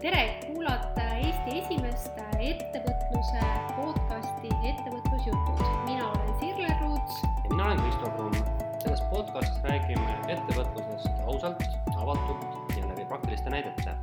[0.00, 3.40] tere, kuulate Eesti esimest ettevõtluse
[3.74, 5.62] podcasti Ettevõtlusjutud.
[5.88, 7.16] mina olen Sirle Ruuts.
[7.22, 8.34] ja mina olen Kristo Kruun.
[8.82, 11.62] selles podcastis räägime ettevõtlusest ausalt,
[11.96, 13.96] avatult ja läbi praktiliste näidete.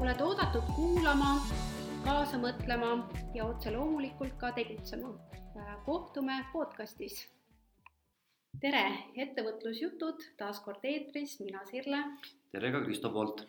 [0.00, 1.36] oled oodatud kuulama,
[2.04, 5.14] kaasa mõtlema ja otse loomulikult ka tegutsema.
[5.84, 7.28] kohtume podcastis.
[8.60, 12.02] tere, Ettevõtlusjutud taas kord eetris, mina Sirle
[12.52, 13.46] tere ka Kristo poolt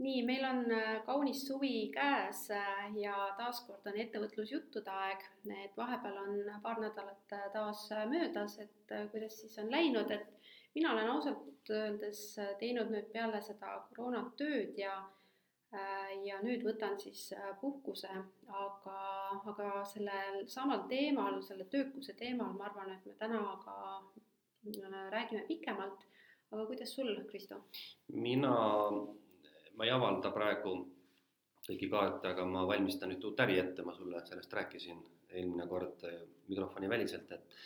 [0.00, 5.24] nii, meil on äh, kaunis suvi käes äh, ja taaskord on ettevõtlusjuttude aeg,
[5.64, 10.94] et vahepeal on paar nädalat äh, taas möödas, et kuidas siis on läinud, et mina
[10.94, 12.22] olen ausalt öeldes
[12.58, 14.94] teinud nüüd peale seda koroonat tööd ja
[16.26, 17.28] ja nüüd võtan siis
[17.60, 18.08] puhkuse,
[18.58, 18.94] aga,
[19.52, 23.76] aga sellel samal teemal, selle töökuse teemal, ma arvan, et me täna ka
[25.14, 26.08] räägime pikemalt.
[26.50, 27.60] aga kuidas sul, Kristo?
[28.08, 28.56] mina
[29.76, 30.74] ma ei avalda praegu
[31.66, 36.06] kõiki kaarte, aga ma valmistan nüüd uut äri ette, ma sulle sellest rääkisin eelmine kord
[36.08, 37.60] eh, mikrofoni väliselt, et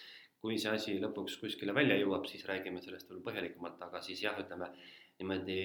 [0.44, 4.36] kui see asi lõpuks kuskile välja jõuab, siis räägime sellest veel põhjalikumalt, aga siis jah,
[4.40, 4.68] ütleme
[5.20, 5.58] niimoodi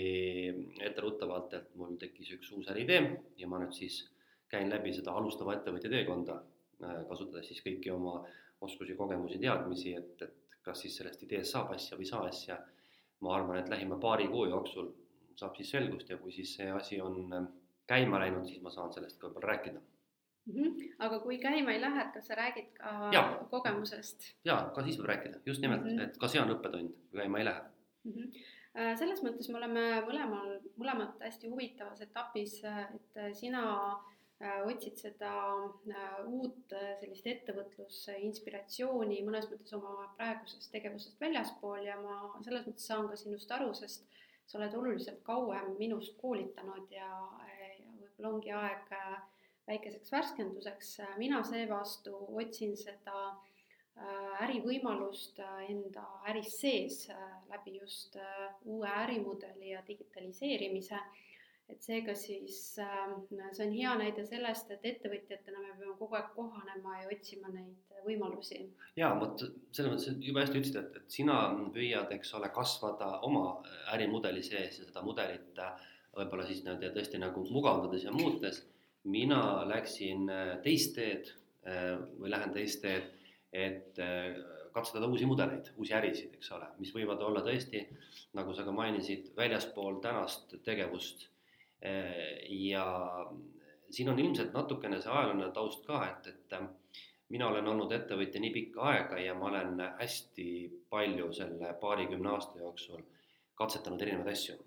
[0.86, 3.02] etteruttavalt, et mul tekkis üks uus äriidee
[3.42, 4.04] ja ma nüüd siis
[4.50, 6.40] käin läbi seda alustava ettevõtja teekonda,
[6.84, 8.22] eh, kasutades siis kõiki oma
[8.62, 12.60] oskusi, kogemusi, teadmisi, et, et kas siis sellest ideest saab asja või ei saa asja.
[13.20, 14.94] ma arvan, et lähima paari kuu jooksul
[15.40, 17.50] saab siis selgust ja kui siis see asi on ähm,
[17.90, 20.54] käima läinud, siis ma saan sellest ka võib-olla rääkida mm.
[20.54, 20.94] -hmm.
[21.08, 23.26] aga kui käima ei lähe, et kas sa räägid ka ja.
[23.52, 24.32] kogemusest?
[24.46, 26.08] jaa, ka siis võib rääkida, just nimelt mm, -hmm.
[26.10, 27.62] et ka see on õppetund, kui käima ei lähe
[28.04, 28.14] mm.
[28.14, 28.48] -hmm
[29.00, 33.64] selles mõttes me oleme mõlemal, mõlemad hästi huvitavas etapis, et sina
[34.44, 35.32] äh, otsid seda
[35.90, 43.10] äh, uut sellist ettevõtlusinspiratsiooni mõnes mõttes oma praegusest tegevusest väljaspool ja ma selles mõttes saan
[43.10, 44.06] ka sinust aru, sest
[44.50, 47.10] sa oled oluliselt kauem minust koolitanud ja,
[47.46, 47.68] ja
[48.00, 49.20] võib-olla ongi aeg äh,
[49.70, 50.96] väikeseks värskenduseks.
[51.22, 57.04] mina seevastu otsin seda äh, ärivõimalust äh, enda äris sees
[57.50, 58.18] läbi just
[58.66, 60.98] uue ärimudeli ja digitaliseerimise
[61.70, 63.12] et seega siis äh,
[63.54, 68.00] see on hea näide sellest, et ettevõtjatena me peame kogu aeg kohanema ja otsima neid
[68.06, 68.64] võimalusi.
[68.98, 71.38] ja vot selles mõttes, et jube hästi ütlesid, et, et sina
[71.76, 73.46] püüad, eks ole, kasvada oma
[73.94, 75.88] ärimudeli sees ja seda mudelit äh,
[76.18, 78.64] võib-olla siis nii-öelda tõesti nagu mugavdades ja muutes.
[79.04, 81.34] mina läksin äh, teist teed
[81.70, 83.14] äh, või lähen teist teed,
[83.54, 83.98] et
[84.74, 87.82] katsetada uusi mudeleid, uusi ärisid, eks ole, mis võivad olla tõesti,
[88.38, 91.39] nagu sa ka mainisid, väljaspool tänast tegevust Äh,
[92.50, 92.86] ja
[93.90, 96.66] siin on ilmselt natukene see ajalooline taust ka, et, et äh,
[97.34, 100.48] mina olen olnud ettevõtja nii pikka aega ja ma olen hästi
[100.90, 103.04] palju selle paarikümne aasta jooksul
[103.60, 104.58] katsetanud erinevaid asju.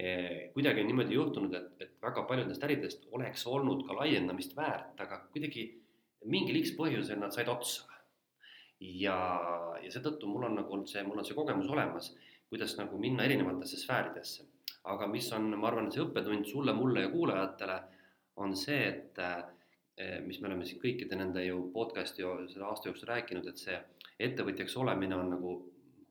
[0.00, 5.00] Äh, kuidagi on niimoodi juhtunud, et, et väga paljudest äridest oleks olnud ka laiendamist väärt,
[5.00, 5.66] aga kuidagi
[6.30, 7.86] mingil X põhjusel nad said otsa.
[8.80, 9.14] ja,
[9.82, 12.14] ja seetõttu mul on nagu olnud see, mul on see kogemus olemas,
[12.48, 14.46] kuidas nagu minna erinevatesse sfääridesse
[14.88, 17.78] aga mis on, ma arvan, see õppetund sulle, mulle ja kuulajatele,
[18.40, 23.10] on see, et eh, mis me oleme siin kõikide nende ju podcast'i selle aasta jooksul
[23.10, 23.76] rääkinud, et see
[24.20, 25.56] ettevõtjaks olemine on nagu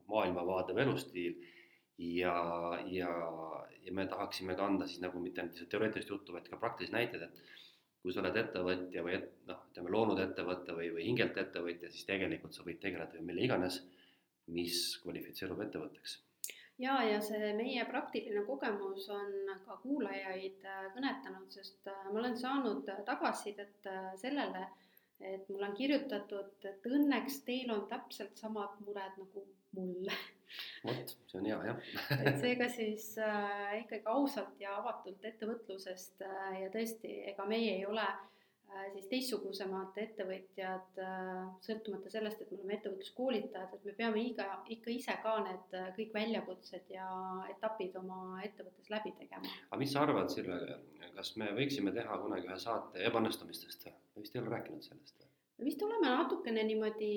[0.10, 1.40] maailmavaade või elustiil
[2.00, 2.36] ja,
[2.90, 3.10] ja,
[3.86, 6.94] ja me tahaksime ka anda siis nagu mitte ainult lihtsalt teoreetilist juttu, vaid ka praktilisi
[6.94, 7.42] näiteid, et
[8.00, 12.08] kui sa oled ettevõtja või et, noh, ütleme loonud ettevõte või, või hingelt ettevõtja, siis
[12.08, 13.82] tegelikult sa võid tegeleda ju mille iganes,
[14.54, 16.20] mis kvalifitseerub ettevõtteks
[16.80, 19.34] ja, ja see meie praktiline kogemus on
[19.66, 24.68] ka kuulajaid äh, kõnetanud, sest äh, ma olen saanud tagasisidet äh, sellele,
[25.20, 29.46] et mulle on kirjutatud, et õnneks teil on täpselt samad mured nagu
[29.76, 30.12] mul.
[30.84, 31.90] vot, see on hea jah
[32.26, 37.86] et seega siis äh, ikkagi ausalt ja avatult ettevõtlusest äh, ja tõesti, ega meie ei
[37.86, 38.39] ole Äh,
[38.94, 44.92] siis teistsugusemad ettevõtjad, äh, sõltumata sellest, et me oleme ettevõtluskoolitajad, et me peame iga, ikka
[44.94, 47.08] ise ka need äh, kõik väljakutsed ja
[47.54, 49.56] etapid oma ettevõttes läbi tegema.
[49.70, 50.60] aga mis sa arvad, Sirle,
[51.16, 53.98] kas me võiksime teha kunagi ühe saate ebaõnnestumistest või?
[54.16, 55.30] me vist ei ole rääkinud sellest või?
[55.60, 57.12] me vist oleme natukene niimoodi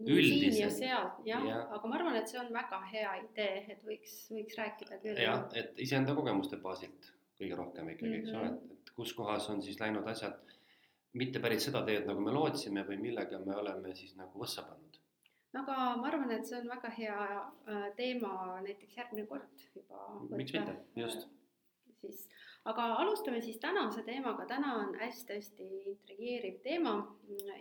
[0.00, 3.84] siin ja seal, jah ja., aga ma arvan, et see on väga hea idee, et
[3.86, 5.24] võiks, võiks rääkida küll.
[5.28, 8.28] jah, et iseenda kogemuste baasilt kõige rohkem ikkagi mm, -hmm.
[8.28, 8.80] eks ole, mhm.
[8.80, 10.49] et kus kohas on siis läinud asjad
[11.12, 14.98] mitte päris seda teed, nagu me lootsime või millega me oleme siis nagu võssa pannud.
[15.54, 20.04] no aga ma arvan, et see on väga hea äh, teema näiteks järgmine kord juba.
[20.30, 21.26] miks mitte, just.
[22.02, 22.28] siis,
[22.70, 26.94] aga alustame siis tänase teemaga, täna on hästi-hästi intrigeeriv teema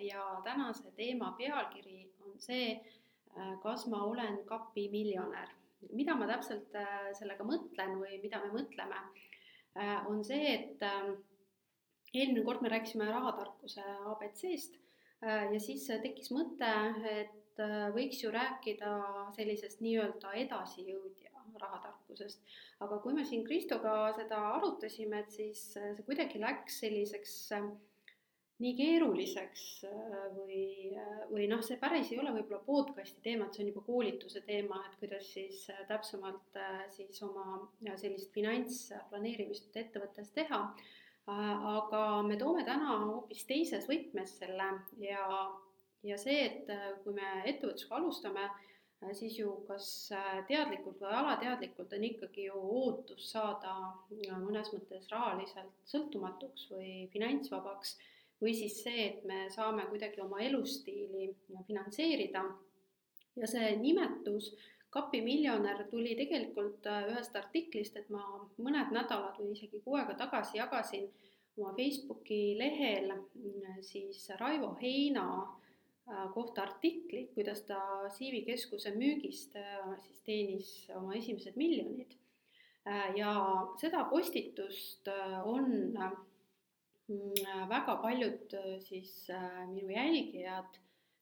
[0.05, 2.75] ja tänase teema pealkiri on see,
[3.37, 5.55] äh, kas ma olen kapimiljonär.
[5.95, 9.01] mida ma täpselt äh, sellega mõtlen või mida me mõtleme
[10.09, 10.81] on see, et
[12.13, 13.83] eelmine kord me rääkisime rahatarkuse
[14.13, 14.79] abc-st
[15.21, 16.69] ja siis tekkis mõte,
[17.11, 17.59] et
[17.95, 18.93] võiks ju rääkida
[19.35, 22.39] sellisest nii-öelda edasijõudja rahatarkusest.
[22.79, 27.67] aga kui me siin Kristoga seda arutasime, et siis see kuidagi läks selliseks äh,
[28.59, 30.63] nii keeruliseks äh, või,
[30.99, 34.41] äh, või noh, see päris ei ole võib-olla podcast'i teema, et see on juba koolituse
[34.47, 36.59] teema, et kuidas siis äh, täpsemalt
[36.95, 37.61] siis oma
[38.01, 40.63] sellist finantsplaneerimist ettevõttes teha.
[41.29, 44.69] Aga me toome täna hoopis teises võtmes selle
[45.03, 45.25] ja,
[46.03, 46.71] ja see, et
[47.03, 48.47] kui me ettevõtlusega alustame,
[49.15, 50.11] siis ju kas
[50.49, 53.75] teadlikult või alateadlikult on ikkagi ju ootus saada
[54.09, 57.95] mõnes mõttes rahaliselt sõltumatuks või finantsvabaks
[58.41, 61.29] või siis see, et me saame kuidagi oma elustiili
[61.67, 62.43] finantseerida.
[63.39, 64.51] ja see nimetus
[64.89, 68.23] kapimiljonär tuli tegelikult äh, ühest artiklist, et ma
[68.57, 71.09] mõned nädalad või isegi kuu aega tagasi jagasin
[71.59, 77.81] oma Facebooki lehel mm, siis Raivo Heina äh, kohta artiklit, kuidas ta
[78.15, 82.15] CV Keskuse müügist äh, siis teenis oma esimesed miljonid.
[83.15, 83.31] ja
[83.77, 85.09] seda postitust
[85.45, 85.91] on
[87.09, 88.53] Mm, väga paljud
[88.85, 89.13] siis
[89.71, 90.75] minu jälgijad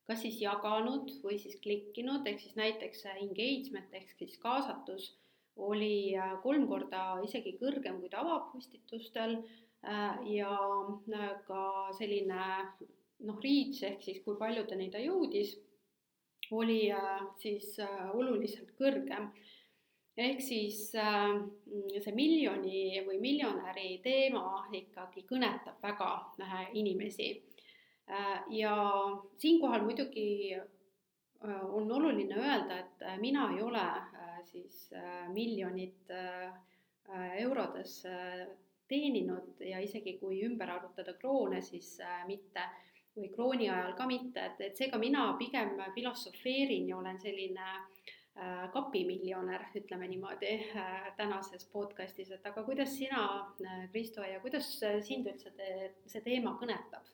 [0.07, 5.11] kas siis jaganud või siis klikkinud, ehk siis näiteks engagement ehk siis kaasatus
[5.67, 9.41] oli äh, kolm korda isegi kõrgem kui tavapostitustel
[10.27, 10.53] ja
[11.47, 11.63] ka
[11.95, 12.45] selline
[13.23, 15.53] noh, reach ehk siis kui paljudeni ta jõudis,
[16.51, 16.89] oli
[17.39, 17.77] siis
[18.17, 19.29] oluliselt kõrgem
[20.17, 21.35] ehk siis äh,
[22.01, 26.09] see miljoni või miljonäri teema ikkagi kõnetab väga
[26.41, 27.56] äh, inimesi äh,.
[28.49, 28.75] Ja
[29.37, 36.11] siinkohal muidugi äh, on oluline öelda, et äh, mina ei ole äh, siis äh, miljonit
[36.11, 36.47] äh,
[37.09, 38.47] äh eurodes äh,
[38.87, 42.63] teeninud ja isegi kui ümber arvutada kroone, siis äh, mitte
[43.17, 48.07] või krooni ajal ka mitte, et, et seega mina pigem filosofeerin ja olen selline äh,
[48.37, 53.21] Äh, kapimiljonär, ütleme niimoodi äh, tänases podcastis, et aga kuidas sina,
[53.65, 54.67] äh, Kristo, ja kuidas
[55.07, 55.69] sind üldse te,
[56.05, 57.07] see teema kõnetab?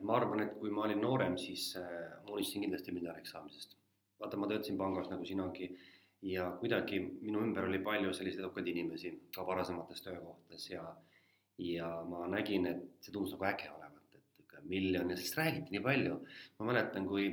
[0.00, 3.76] Ma arvan, et kui ma olin noorem, siis ma unistasin kindlasti miljonäriks saamisest.
[4.18, 5.68] vaata, ma töötasin pangas nagu sinagi
[6.26, 10.86] ja kuidagi minu ümber oli palju selliseid edukaid inimesi ka varasemates töökohtades ja
[11.58, 15.82] ja ma nägin, et see tundus nagu äge olevat, et miljon ja sellest räägiti nii
[15.82, 16.18] palju.
[16.58, 17.30] ma mäletan, kui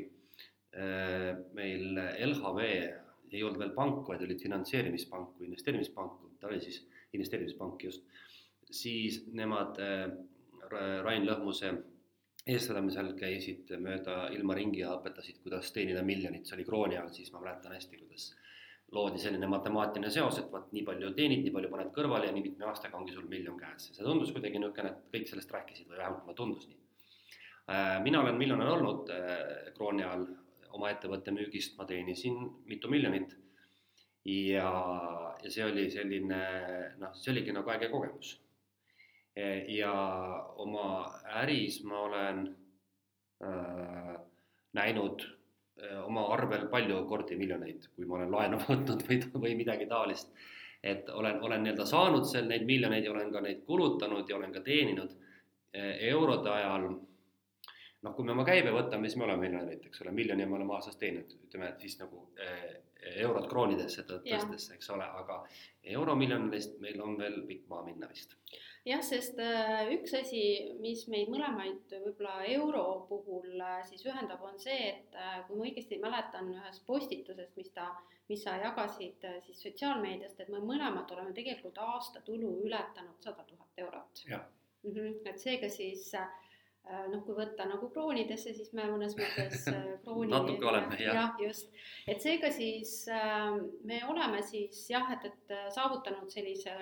[0.76, 2.64] Äh, meil LHV
[3.32, 6.82] ei olnud veel pank, vaid olid finantseerimispank või investeerimispank, ta oli siis
[7.16, 8.04] investeerimispank just,
[8.76, 10.10] siis nemad äh,
[11.04, 11.72] Rain Lõhmuse
[12.46, 17.32] eestvedamisel käisid mööda ilma ringi ja õpetasid, kuidas teenida miljonit, see oli krooni ajal, siis
[17.34, 18.28] ma mäletan hästi, kuidas
[18.94, 22.46] loodi selline matemaatiline seos, et vot nii palju teenid, nii palju paned kõrvale ja nii
[22.46, 23.90] mitme aastaga ongi sul miljon käes.
[23.92, 26.78] see tundus kuidagi niisugune, et kõik sellest rääkisid või vähemalt mulle tundus nii.
[27.74, 29.10] Äh, mina olen miljonär olnud
[29.74, 30.28] krooni ajal
[30.76, 32.38] oma ettevõtte müügist ma teenisin
[32.70, 33.36] mitu miljonit.
[34.26, 34.70] ja,
[35.44, 36.40] ja see oli selline
[37.02, 38.40] noh, see oligi nagu äge kogemus.
[39.68, 39.94] Ja
[40.64, 41.06] oma
[41.42, 42.46] äris ma olen
[43.44, 44.14] äh,
[44.74, 49.90] näinud äh, oma arvel palju kordi miljoneid, kui ma olen laenu võtnud või, või midagi
[49.92, 50.32] taolist.
[50.84, 54.54] et olen, olen nii-öelda saanud seal neid miljoneid ja olen ka neid kulutanud ja olen
[54.54, 55.16] ka teeninud
[55.76, 56.90] eurode ajal
[58.06, 60.76] noh, kui me oma käibe võtame, siis me oleme miljonärid, eks ole, miljoni me oleme
[60.78, 62.76] aastas teeninud, ütleme, siis nagu eh,
[63.26, 65.42] eurot kroonidesse tõstes, eks ole, aga
[65.96, 68.38] euromiljonidest meil on veel pikk maa minna vist.
[68.86, 70.42] Jah, sest äh, üks asi,
[70.82, 75.68] mis meid mõlemaid võib-olla euro puhul äh, siis ühendab, on see, et äh, kui ma
[75.70, 77.90] õigesti mäletan ühest postitusest, mis ta,
[78.30, 84.26] mis sa jagasid siis sotsiaalmeediast, et me mõlemad oleme tegelikult aastatulu ületanud sada tuhat eurot.
[84.30, 85.14] Mm -hmm.
[85.30, 86.12] et seega siis
[87.10, 89.66] noh, kui võtta nagu kroonidesse, siis me mõnes mõttes
[90.04, 91.16] krooni natuke oleme, jah.
[91.16, 91.74] jah, just.
[92.08, 93.08] et seega siis
[93.84, 96.76] me oleme siis jah, et, et saavutanud sellise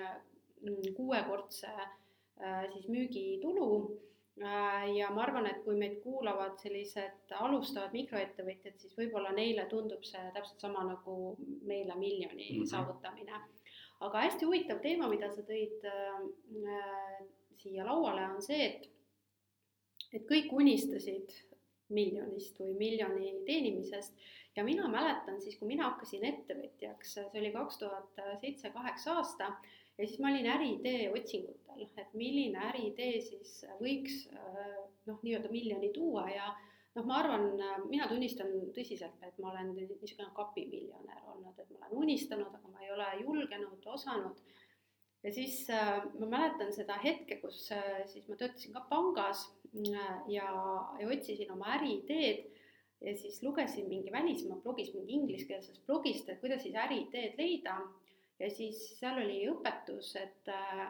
[0.96, 1.72] kuuekordse
[2.74, 3.68] siis müügitulu
[4.98, 10.24] ja ma arvan, et kui meid kuulavad sellised alustavad mikroettevõtjad, siis võib-olla neile tundub see
[10.34, 12.70] täpselt sama nagu meile miljoni mm -hmm.
[12.72, 13.42] saavutamine.
[14.00, 17.28] aga hästi huvitav teema, mida sa tõid äh,
[17.58, 18.90] siia lauale, on see, et
[20.14, 21.32] et kõik unistasid
[21.90, 24.18] miljonist või miljoni teenimisest
[24.56, 29.50] ja mina mäletan siis, kui mina hakkasin ettevõtjaks, see oli kaks tuhat seitse, kaheksa aasta,
[29.98, 34.28] ja siis ma olin äriidee otsingutel, et milline äriidee siis võiks
[35.08, 36.48] noh, nii-öelda miljoni tuua ja
[36.96, 37.48] noh, ma arvan,
[37.90, 42.84] mina tunnistan tõsiselt, et ma olen niisugune kapimiljonär olnud, et ma olen unistanud, aga ma
[42.86, 44.42] ei ole julgenud, osanud.
[45.24, 50.18] ja siis äh, ma mäletan seda hetke, kus äh, siis ma töötasin ka pangas äh,
[50.28, 50.50] ja,
[51.00, 52.50] ja otsisin oma äriideed
[53.04, 57.80] ja siis lugesin mingi välismaa blogis, mingi ingliskeelsest blogist, et kuidas siis äriideed leida
[58.44, 60.88] ja siis seal oli õpetus, et äh,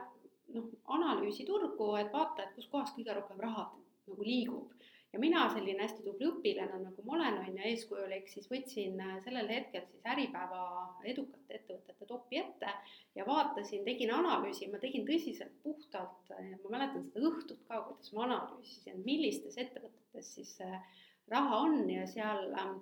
[0.56, 3.70] noh, analüüsi turgu, et vaata, et kus kohas kõige rohkem raha
[4.10, 4.74] nagu liigub.
[5.14, 9.20] Ja mina selline hästi tubli õpilane, nagu ma olen, on ju, eeskujulik, siis võtsin äh,
[9.22, 10.64] sellel hetkel siis Äripäeva
[11.06, 12.72] edukate ettevõtete topi ette
[13.14, 18.26] ja vaatasin, tegin analüüsi, ma tegin tõsiselt puhtalt, ma mäletan seda õhtut ka, kuidas ma
[18.26, 20.82] analüüsisin, millistes ettevõtetes siis äh,
[21.30, 21.84] raha on.
[21.94, 22.74] Ja seal äh,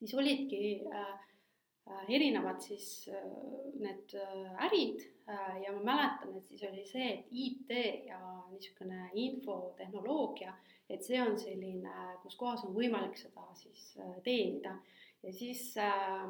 [0.00, 0.80] siis olidki
[2.08, 3.08] erinevad siis
[3.82, 4.12] need
[4.62, 5.02] ärid
[5.64, 7.72] ja ma mäletan, et siis oli see, et IT
[8.06, 8.20] ja
[8.52, 10.54] niisugune infotehnoloogia
[10.92, 14.74] et see on selline, kus kohas on võimalik seda siis äh, teenida
[15.22, 16.28] ja siis äh,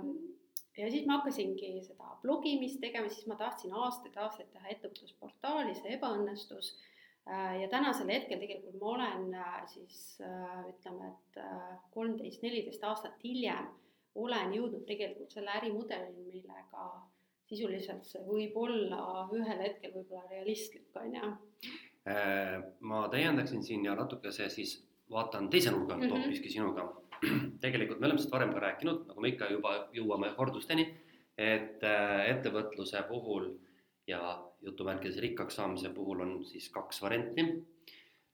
[0.78, 6.72] ja siis ma hakkasingi seda blogimist tegema, siis ma tahtsin aastaid-aastaid teha ettevõtlusportaali, see ebaõnnestus.
[7.28, 9.36] Äh, ja tänasel hetkel tegelikult ma olen
[9.70, 9.98] siis
[10.70, 11.42] ütleme, et
[11.94, 13.68] kolmteist, neliteist aastat hiljem
[14.14, 16.90] olen jõudnud tegelikult selle ärimudelini, millega
[17.48, 21.32] sisuliselt see võib olla ühel hetkel võib-olla realistlik, on ju
[22.08, 24.72] Äh, ma täiendaksin siin ja natukese siis
[25.10, 26.22] vaatan teise nurga alt mm -hmm.
[26.22, 27.02] hoopiski sinuga.
[27.64, 30.86] tegelikult me oleme sellest varem ka rääkinud, nagu me ikka juba jõuame kordusteni,
[31.38, 33.52] et äh, ettevõtluse puhul
[34.06, 37.64] ja jutumärkides rikkaks saamise puhul on siis kaks varianti.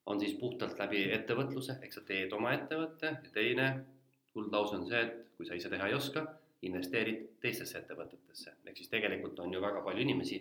[0.07, 3.85] on siis puhtalt läbi ettevõtluse, ehk sa teed oma ettevõtte ja teine
[4.33, 6.25] kuldlause on see, et kui sa ise teha ei oska,
[6.63, 8.55] investeerid teistesse ettevõtetesse.
[8.67, 10.41] ehk siis tegelikult on ju väga palju inimesi,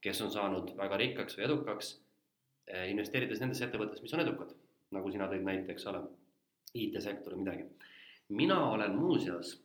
[0.00, 1.98] kes on saanud väga rikkaks või edukaks
[2.70, 4.52] Eh, investeerides nendesse ettevõttesse, mis on edukad,
[4.94, 6.04] nagu sina tõid näite, eks ole,
[6.78, 7.64] IT-sektori midagi.
[8.28, 9.56] mina olen muuseas,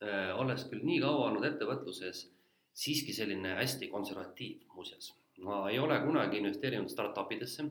[0.00, 2.20] eh, olles küll nii kaua olnud ettevõtluses,
[2.82, 5.14] siiski selline hästi konservatiiv muuseas.
[5.38, 7.64] ma ei ole kunagi investeerinud startup idesse.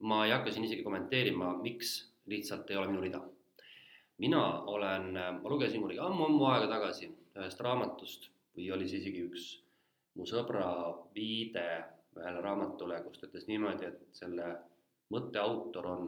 [0.00, 3.22] ma ei hakka siin isegi kommenteerima, miks, lihtsalt ei ole minu rida.
[4.22, 4.42] Mina
[4.72, 9.46] olen, ma lugesin kunagi ammu-ammu aega tagasi ühest raamatust või oli see isegi üks
[10.16, 10.70] mu sõbra
[11.14, 11.66] viide
[12.16, 14.48] ühele raamatule, kus ta ütles niimoodi, et selle
[15.12, 16.06] mõtte autor on,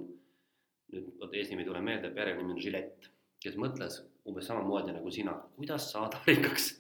[0.93, 3.11] nüüd vot eesnimi ei tule meelde, perenimi on Žilett,
[3.45, 6.71] kes mõtles umbes samamoodi nagu sina, kuidas saada rikkaks.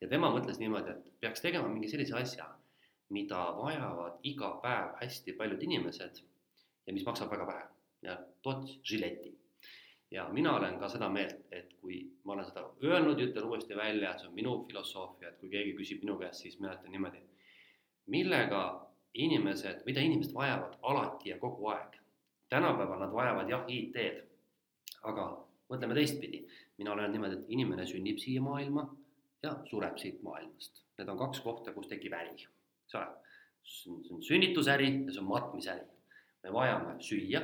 [0.00, 2.50] ja tema mõtles niimoodi, et peaks tegema mingi sellise asja,
[3.16, 6.20] mida vajavad iga päev hästi paljud inimesed
[6.86, 7.66] ja mis maksab väga vähe
[8.02, 9.32] ja tootis Žileti.
[10.16, 13.76] Ja mina olen ka seda meelt, et kui ma olen seda öelnud ja ütlen uuesti
[13.76, 17.20] välja, see on minu filosoofia, et kui keegi küsib minu käest, siis mina ütlen niimoodi
[18.06, 18.62] millega
[19.14, 22.00] inimesed, mida inimesed vajavad alati ja kogu aeg.
[22.48, 24.22] tänapäeval nad vajavad jah, IT-d,
[25.02, 25.24] aga
[25.72, 26.46] mõtleme teistpidi.
[26.78, 28.86] mina olen niimoodi, et inimene sünnib siia maailma
[29.42, 30.84] ja sureb siit maailmast.
[30.98, 32.32] Need on kaks kohta, kus tekib äri,
[32.82, 33.06] eks ole.
[33.66, 35.84] see on sünnitusäri ja see on matmisäri.
[36.42, 37.42] me vajame süüa,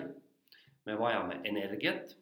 [0.87, 2.17] me vajame energiat,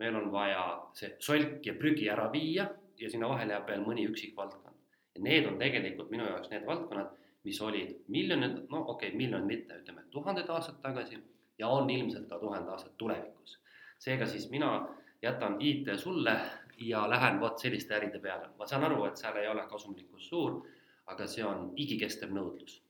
[0.00, 0.64] meil on vaja
[0.96, 2.66] see solk ja prügi ära viia
[3.00, 4.76] ja sinna vahele jääb veel mõni üksik valdkond.
[5.14, 9.46] ja need on tegelikult minu jaoks need valdkonnad mis olid miljonid, no okei okay,, miljon
[9.46, 11.18] mitte, ütleme tuhanded aastad tagasi
[11.58, 13.58] ja on ilmselt ka tuhat aastat tulevikus.
[13.98, 14.88] seega siis mina
[15.22, 16.36] jätan IT sulle
[16.78, 18.48] ja lähen vot selliste äride peale.
[18.58, 20.62] ma saan aru, et seal ei ole kasumlikkus suur,
[21.06, 22.82] aga see on igikestev nõudlus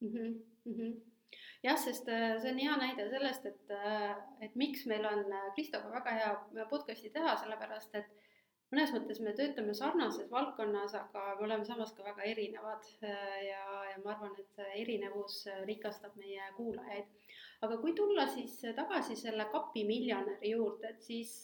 [0.00, 0.08] mm.
[0.08, 1.13] -hmm, mm -hmm
[1.64, 4.12] jah, sest äh, see on hea näide sellest, et, äh,
[4.44, 8.10] et miks meil on äh, Kristoga väga hea podcast'i teha, sellepärast et
[8.74, 14.00] mõnes mõttes me töötame sarnases valdkonnas, aga me oleme samas ka väga erinevad ja, ja
[14.02, 17.06] ma arvan, et see erinevus rikastab meie kuulajaid.
[17.62, 21.36] aga kui tulla siis tagasi selle kapi miljonäri juurde, et siis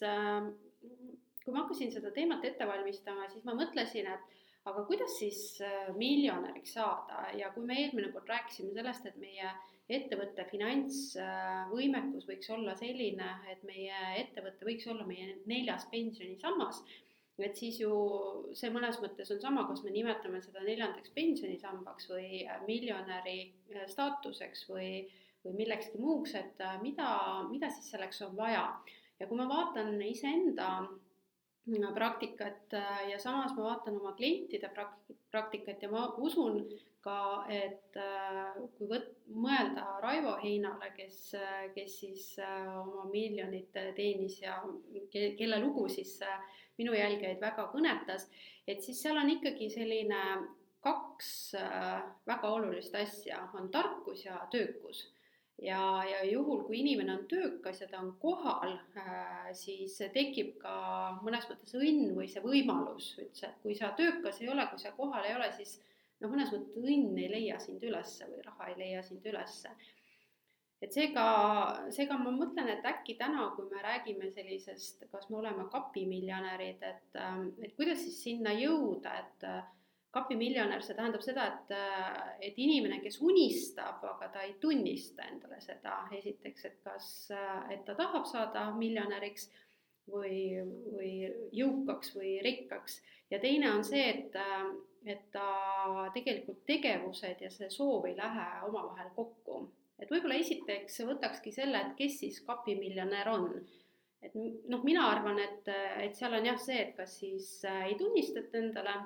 [1.45, 5.61] kui ma hakkasin seda teemat ette valmistama, siis ma mõtlesin, et aga kuidas siis
[5.97, 9.55] miljonäriks saada ja kui me eelmine kord rääkisime sellest, et meie
[9.91, 16.85] ettevõtte finantsvõimekus võiks olla selline, et meie ettevõte võiks olla meie neljas pensionisammas
[17.45, 17.91] et siis ju
[18.57, 23.87] see mõnes mõttes on sama, kas me nimetame seda neljandaks pensionisambaks või äh, miljonäri äh,
[23.91, 24.91] staatuseks või,
[25.45, 27.11] või millekski muuks, et äh, mida,
[27.51, 28.67] mida siis selleks on vaja.
[29.21, 30.89] ja kui ma vaatan iseenda
[31.95, 32.73] praktikat
[33.11, 34.71] ja samas ma vaatan oma klientide
[35.31, 36.65] praktikat ja ma usun
[37.05, 37.97] ka, et
[38.77, 41.19] kui võt-, mõelda Raivo Heinale, kes,
[41.75, 44.59] kes siis oma miljonit teenis ja
[45.13, 46.19] ke, kelle lugu siis
[46.81, 48.29] minu jälgijaid väga kõnetas,
[48.69, 50.21] et siis seal on ikkagi selline
[50.81, 55.09] kaks äh, väga olulist asja, on tarkus ja töökus.
[55.61, 58.79] ja, ja juhul, kui inimene on töökas ja ta on kohal,
[59.53, 60.73] siis tekib ka
[61.21, 64.95] mõnes mõttes õnn või see võimalus üldse, et kui sa töökas ei ole, kui sa
[64.97, 65.77] kohal ei ole, siis
[66.21, 69.73] noh, mõnes mõttes õnn ei leia sind ülesse või raha ei leia sind ülesse.
[70.81, 71.25] Et seega,
[71.93, 77.19] seega ma mõtlen, et äkki täna, kui me räägime sellisest, kas me oleme kapimiljonärid, et,
[77.21, 79.61] ähm, et kuidas siis sinna jõuda, et äh,
[80.17, 85.61] kapimiljonär, see tähendab seda, et, äh, et inimene, kes unistab, aga ta ei tunnista endale
[85.61, 89.51] seda, esiteks, et kas, äh, et ta tahab saada miljonäriks
[90.09, 90.65] või,
[90.97, 91.13] või
[91.61, 93.03] jõukaks või rikkaks.
[93.31, 94.41] Ja teine on see, et,
[95.07, 99.63] et ta tegelikult tegevused ja see soov ei lähe omavahel kokku
[100.01, 103.49] et võib-olla esiteks võtakski selle, et kes siis kapimiljonär on.
[104.21, 104.35] et
[104.69, 105.69] noh, mina arvan, et,
[106.05, 108.97] et seal on jah see, et kas siis äh, ei tunnistata endale,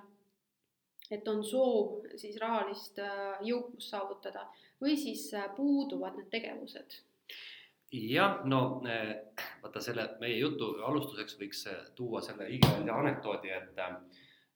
[1.10, 4.46] et on soov siis rahalist äh, jõukust saavutada
[4.82, 6.98] või siis äh, puuduvad need tegevused
[7.94, 8.82] jah, no
[9.62, 11.62] vaata selle meie jutu alustuseks võiks
[11.94, 13.78] tuua selle igavese anekdoodi, et,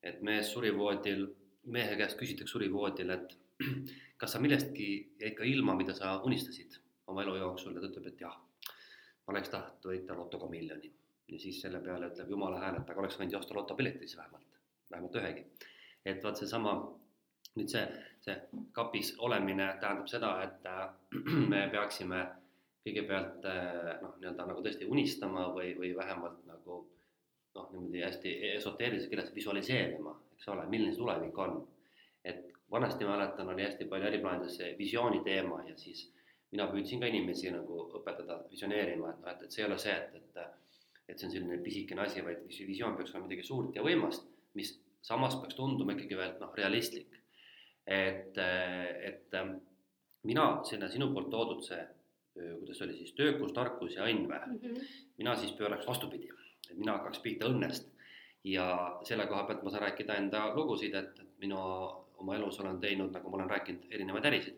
[0.02, 1.26] et mees suri voodil,
[1.74, 3.34] mehe käest küsitakse suri voodil, et
[4.20, 4.88] kas sa millestki
[5.20, 6.78] jäid ka ilma, mida sa unistasid
[7.08, 8.36] oma elu jooksul ja ta ütleb, et jah,
[9.26, 10.92] ma oleks tahtnud võita lotoga miljoni.
[11.28, 14.16] ja siis selle peale ütleb jumala hääl, et aga oleks võinud ju osta lotopileti siis
[14.16, 15.44] vähemalt, vähemalt ühegi.
[16.04, 16.74] et vaat seesama,
[17.56, 17.84] nüüd see,
[18.24, 18.36] see
[18.72, 20.86] kapis olemine tähendab seda, et äh,
[21.52, 22.22] me peaksime
[22.86, 26.84] kõigepealt äh, noh, nii-öelda nagu tõesti unistama või, või vähemalt nagu
[27.58, 31.58] noh, niimoodi hästi esoteerilises keeles visualiseerima, eks ole, milline see tulevik on.
[32.24, 36.08] et vanasti mäletan, oli hästi palju äriplaanides see visiooni teema ja siis
[36.52, 39.94] mina püüdsin ka inimesi nagu õpetada visioneerima, et noh, et, et see ei ole see,
[39.94, 40.40] et, et
[41.08, 44.26] et see on selline pisikene asi, vaid visioon peaks olema midagi suurt ja võimast,
[44.58, 44.74] mis
[45.04, 47.14] samas peaks tunduma ikkagi veel noh, realistlik.
[47.88, 49.36] et, et
[50.28, 51.80] mina sinna sinu poolt toodud see,
[52.34, 54.90] kuidas see oli siis, töökus, tarkus ja õnn või mm, -hmm.
[55.22, 56.28] mina siis pööraks vastupidi,
[56.74, 57.88] mina hakkaks pihta õnnest
[58.44, 58.68] ja
[59.04, 61.58] selle koha pealt ma saan rääkida enda lugusid, et, et minu
[62.18, 64.56] oma elus olen teinud, nagu ma olen rääkinud, erinevaid ärisid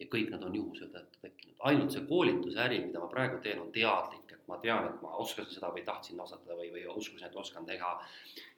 [0.00, 1.56] ja kõik nad on juhuse tõttu tekkinud.
[1.70, 5.14] ainult see koolituse äri, mida ma praegu teen, on teadlik, et ma tean, et ma
[5.22, 7.92] oskasin seda või tahtsin osata või, või uskusin, et oskan teha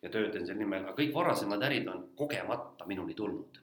[0.02, 3.62] ja töötan selle nimel, aga kõik varasemad ärid on kogemata minuni tulnud.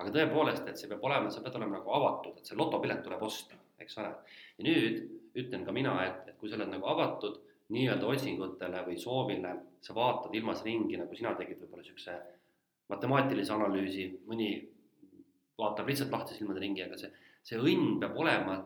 [0.00, 3.22] aga tõepoolest, et see peab olema, sa pead olema nagu avatud, et see lotopilet tuleb
[3.22, 4.12] osta, eks ole.
[4.58, 5.02] ja nüüd
[5.40, 7.40] ütlen ka mina, et, et kui sa oled nagu avatud
[7.70, 9.54] nii-öelda otsingutele või soovile,
[9.84, 12.16] sa vaatad ilmas ringi, nagu sina tegid võib-olla niisuguse
[12.90, 14.50] matemaatilise analüüsi, mõni
[15.60, 17.10] vaatab lihtsalt lahti silmade ringi, aga see,
[17.46, 18.56] see õnn peab olema,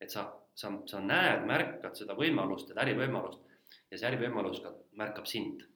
[0.00, 3.46] et sa, sa, sa näed, märkad seda võimalust, seda ärivõimalust
[3.90, 5.66] ja see ärivõimalus ka märkab sind.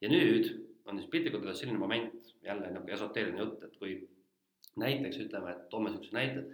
[0.00, 0.50] ja nüüd
[0.86, 3.96] on siis piltlikult öeldes selline moment, jälle nagu esoteeriline jutt, et kui
[4.80, 6.44] näiteks ütleme, et toome niisuguse näite,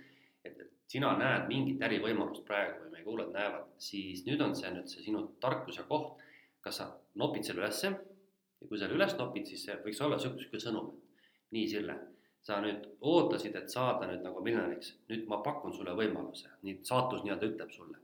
[0.47, 4.73] et, et sina näed mingit ärivõimalust praegu või meie kuulajad näevad, siis nüüd on see
[4.75, 6.21] nüüd see sinu tarkus ja koht,
[6.65, 6.89] kas sa
[7.21, 11.57] nopid selle ülesse ja kui selle üles nopid, siis see võiks olla niisugune sõnum, et
[11.57, 11.97] nii, Sille,
[12.45, 17.25] sa nüüd ootasid, et saada nüüd nagu miljonäriks, nüüd ma pakun sulle võimaluse, nii saatus
[17.25, 18.01] nii-öelda ütleb sulle,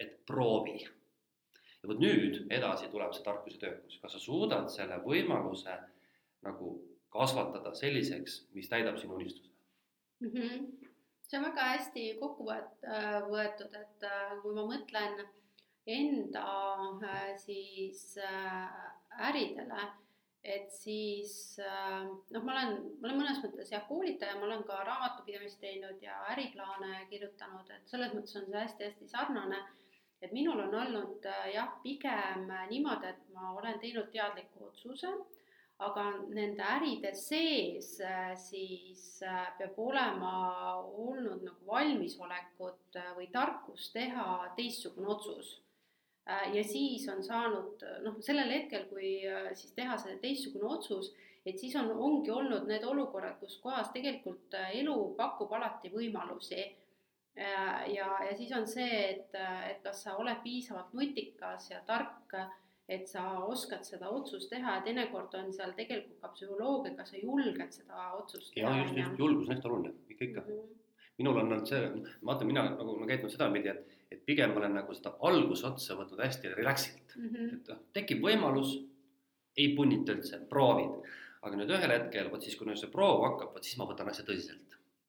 [0.00, 0.78] et proovi.
[0.82, 5.76] ja vot nüüd edasi tuleb see tarkus ja töökus, kas sa suudad selle võimaluse
[6.44, 6.74] nagu
[7.14, 9.52] kasvatada selliseks, mis täidab sinu unistuse
[10.20, 10.30] mm?
[10.30, 10.83] -hmm.
[11.28, 15.20] See on väga hästi kokku võetud, et äh, kui ma mõtlen
[15.86, 16.46] enda
[17.02, 19.86] äh, siis äh, äridele,
[20.44, 24.82] et siis äh, noh, ma olen, ma olen mõnes mõttes jah, koolitaja, ma olen ka
[24.84, 29.62] raamatupidamist teinud ja äriplaane kirjutanud, et selles mõttes on see hästi-hästi sarnane.
[30.24, 35.10] et minul on olnud äh, jah, pigem niimoodi, et ma olen teinud teadliku otsuse,
[35.84, 39.04] aga nende äride sees äh, siis
[39.58, 40.34] peab olema
[40.80, 45.58] olnud nagu valmisolekut või tarkus teha teistsugune otsus
[46.26, 51.10] Äh, ja siis on saanud noh, sellel hetkel, kui äh, siis teha see teistsugune otsus,
[51.44, 56.64] et siis on, ongi olnud need olukorrad, kus kohas tegelikult äh, elu pakub alati võimalusi.
[57.34, 59.32] ja, ja siis on see, et,
[59.66, 62.30] et kas sa oled piisavalt nutikas ja tark,
[62.88, 67.20] et sa oskad seda otsust teha ja teinekord on seal tegelikult ka psühholoogia, kas sa
[67.20, 68.70] julged seda otsust teha.
[68.70, 70.56] ja just, just julgus on hästi oluline, ikka, ikka mm.
[70.56, 70.80] -hmm
[71.18, 71.82] minul on olnud see,
[72.26, 76.54] vaata, mina nagu olen käitunud sedapidi, et, et pigem olen nagu seda algusotsa võtnud hästi
[76.56, 77.52] relax'ilt mm, -hmm.
[77.54, 78.74] et noh, tekib võimalus,
[79.56, 81.12] ei punnita üldse, proovid.
[81.44, 84.08] aga nüüd ühel hetkel, vot siis, kui nüüd see proov hakkab, vot siis ma võtan
[84.08, 84.63] asja tõsiselt.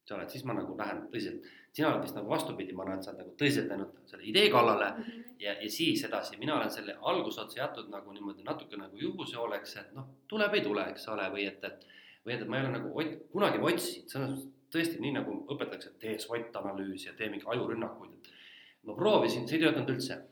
[0.06, 1.46] Sa oled, siis ma nagu lähen tõsiselt.
[1.74, 4.90] sina oled vist nagu vastupidi, ma näen, sa oled nagu tõsiselt läinud selle idee kallale
[4.92, 5.36] mm -hmm.
[5.40, 9.78] ja, ja siis edasi, mina olen selle algusotsa jätnud nagu niimoodi natuke nagu juhuse hooleks,
[9.78, 11.88] et noh, tuleb, ei tule, eks ole, või et, et
[12.26, 15.14] või et, et ma ei ole nagu ot-, kunagi ma otsisin, selles mõttes tõesti nii
[15.16, 19.94] nagu õpetatakse, et tee SWOT-analüüsi ja tee mingi ajurünnakuid, et ma proovisin, see ei töötanud
[19.96, 20.24] üldse.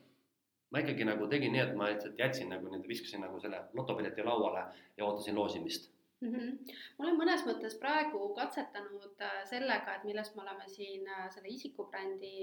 [0.74, 4.24] ma ikkagi nagu tegin nii, et ma lihtsalt jätsin nagu nii-öelda, viskasin nagu selle lotopileti
[4.26, 4.64] lauale
[4.98, 5.93] ja ootasin loosimist
[6.24, 6.36] mm.
[6.36, 6.76] -hmm.
[6.98, 11.50] ma olen mõnes mõttes praegu katsetanud äh, sellega, et millest me oleme siin äh, selle
[11.50, 12.36] isikubrändi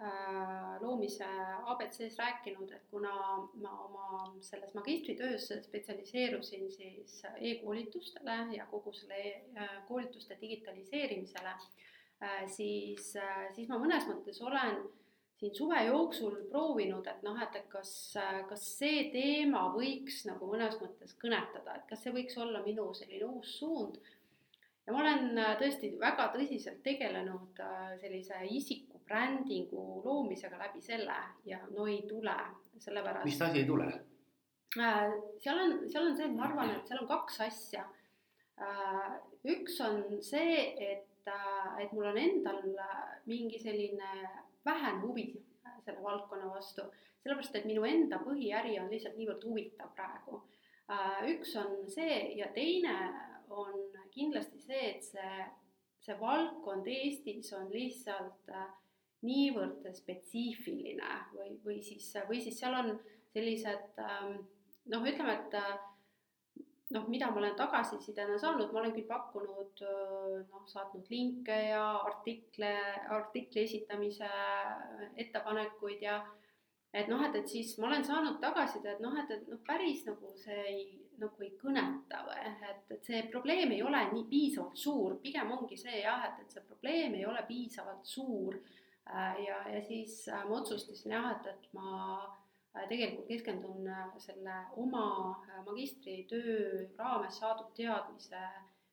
[0.00, 1.26] Äh, loomise
[1.68, 3.12] abc-s rääkinud, et kuna
[3.60, 4.06] ma oma
[4.40, 11.52] selles magistritöös spetsialiseerusin siis e-koolitustele ja kogu selle e koolituste digitaliseerimisele,
[12.24, 13.12] äh, siis,
[13.52, 14.80] siis ma mõnes mõttes olen
[15.42, 17.92] siin suve jooksul proovinud, et noh, et, et kas,
[18.48, 23.26] kas see teema võiks nagu mõnes mõttes kõnetada, et kas see võiks olla minu selline
[23.26, 23.98] uus suund
[24.86, 27.60] ja ma olen tõesti väga tõsiselt tegelenud
[28.00, 32.34] sellise isiku brändingu loomisega läbi selle ja no ei tule,
[32.78, 33.26] sellepärast.
[33.28, 33.90] mis asi ei tule?
[34.80, 37.82] Äh, seal on, seal on see, et ma arvan, et seal on kaks asja.
[38.62, 39.10] Äh,
[39.52, 42.62] üks on see, et, äh, et mul on endal
[43.28, 44.14] mingi selline
[44.64, 45.26] vähene huvi
[45.84, 46.84] selle valdkonna vastu,
[47.22, 50.42] sellepärast et minu enda põhiäri on lihtsalt niivõrd huvitav praegu.
[51.32, 52.96] üks on see ja teine
[53.50, 53.74] on
[54.12, 55.46] kindlasti see, et see,
[56.04, 58.68] see valdkond Eestis on lihtsalt äh,
[59.26, 62.92] niivõrd spetsiifiline või, või siis, või siis seal on
[63.32, 64.40] sellised ähm,
[64.92, 65.72] noh, ütleme, et äh,
[66.92, 72.72] noh, mida ma olen tagasisidena saanud, ma olen küll pakkunud noh, saatnud linke ja artikle,
[73.16, 74.28] artikli esitamise
[75.24, 76.20] ettepanekuid ja
[76.92, 80.04] et noh, et, et siis ma olen saanud tagasiside, et noh, et, et noh, päris
[80.08, 80.84] nagu see ei,
[81.22, 85.78] nagu ei kõneta või et, et see probleem ei ole nii piisavalt suur, pigem ongi
[85.80, 88.60] see jah, et, et see probleem ei ole piisavalt suur.
[89.02, 91.88] Äh, ja, ja siis äh, ma otsustasin jah, et, et ma
[92.20, 92.41] äh,
[92.88, 95.06] tegelikult keskendun selle oma
[95.66, 98.40] magistritöö raames saadud teadmise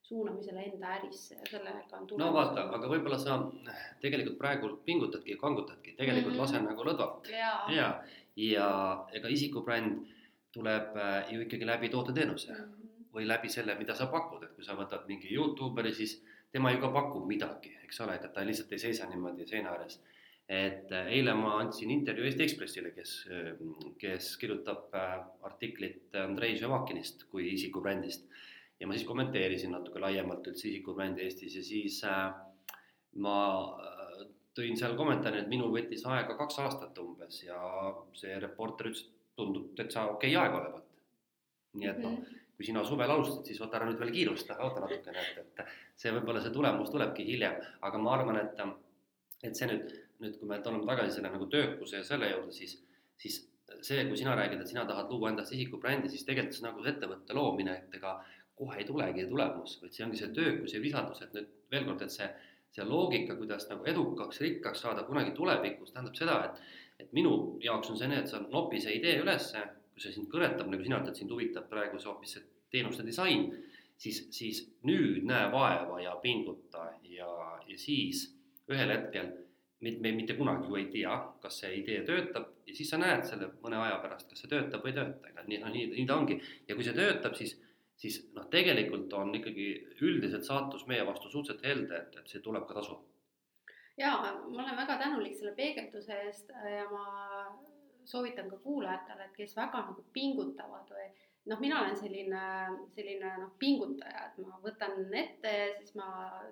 [0.09, 2.25] suunamisele enda ärisse ja sellega on tulemus.
[2.25, 3.37] no vaata, aga võib-olla sa
[4.01, 6.41] tegelikult praegu pingutadki ja kangutadki, tegelikult mm -hmm.
[6.41, 7.29] lase nagu lõdvalt.
[7.31, 7.89] ja, ja,
[8.35, 8.69] ja
[9.19, 10.07] ega isikubränd
[10.51, 10.97] tuleb
[11.31, 12.89] ju ikkagi läbi toote-teenuse mm -hmm.
[13.13, 16.81] või läbi selle, mida sa pakud, et kui sa võtad mingi Youtuberi, siis tema ju
[16.81, 20.01] ka pakub midagi, eks ole, ega ta lihtsalt ei seisa niimoodi seina ääres.
[20.49, 23.51] Et äh, eile ma andsin intervjuu Eesti Ekspressile, kes, äh,
[24.01, 28.25] kes kirjutab äh, artiklit Andrei Ževakinist kui isikubrändist
[28.79, 31.99] ja ma siis kommenteerisin natuke laiemalt üldse isikubrändi Eestis ja siis
[33.21, 33.37] ma
[34.57, 37.59] tõin seal kommentaari, et minul võttis aega kaks aastat umbes ja
[38.17, 40.85] see reporter ütles, et tundub täitsa okei okay aeg olevat.
[41.77, 45.21] nii et noh -hmm., kui sina suvel alustasid, siis ära nüüd veel kiirusta, oota natukene,
[45.21, 47.53] et, et see võib-olla see tulemus tulebki hiljem,
[47.87, 48.59] aga ma arvan, et,
[49.43, 52.75] et see nüüd, nüüd, kui me tuleme tagasi selle nagu töökuse ja selle juurde, siis,
[53.19, 53.39] siis
[53.85, 56.93] see, kui sina räägid, et sina tahad luua endast isikubrändi, siis tegelikult see nagu see
[56.95, 58.17] ettevõtte loomine, et ega
[58.59, 62.03] kohe ei tulegi tulemus, vaid see ongi see töökus ja visadus, et nüüd veel kord,
[62.03, 62.27] et see,
[62.75, 66.63] see loogika, kuidas nagu edukaks, rikkaks saada kunagi tulevikus, tähendab seda, et,
[67.05, 69.63] et minu jaoks on see nii, et sa nopi see idee ülesse
[69.99, 73.49] kui see sind kõnetab, nagu sina ütled, sind huvitab praegu see hoopis see teenuste disain,
[73.99, 77.29] siis, siis nüüd näe vaeva ja pinguta ja,
[77.67, 78.29] ja siis
[78.71, 79.33] ühel hetkel
[79.81, 83.25] me, me mitte kunagi ju ei tea, kas see idee töötab ja siis sa näed
[83.27, 86.07] selle mõne aja pärast, kas see töötab või ei tööta, ega nii, no nii, nii
[86.09, 86.39] ta ongi.
[86.67, 87.55] ja kui see töötab, siis,
[87.99, 89.69] siis noh, tegelikult on ikkagi
[90.01, 92.99] üldiselt saatus meie vastu suhteliselt helde, et, et see tuleb ka tasu.
[93.99, 97.07] jaa, ma olen väga tänulik selle peegelduse eest ja ma
[98.09, 101.09] soovitan ka kuulajatele, et kes väga nagu pingutavad või
[101.49, 102.43] noh, mina olen selline,
[102.95, 106.09] selline noh, pingutaja, et ma võtan ette ja siis ma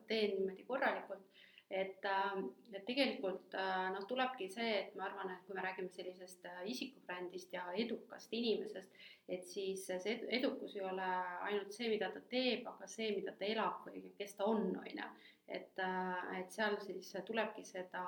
[0.09, 1.43] teen niimoodi korralikult.
[1.69, 2.37] Et, äh,
[2.73, 6.63] et tegelikult äh, noh, tulebki see, et ma arvan, et kui me räägime sellisest äh,
[6.71, 8.95] isikubrändist ja edukast inimesest,
[9.27, 11.07] et siis see edukus ei ole
[11.49, 14.91] ainult see, mida ta teeb, aga see, mida ta elab või kes ta on, on
[14.93, 15.09] ju.
[15.47, 15.79] et,
[16.39, 18.03] et seal siis tulebki seda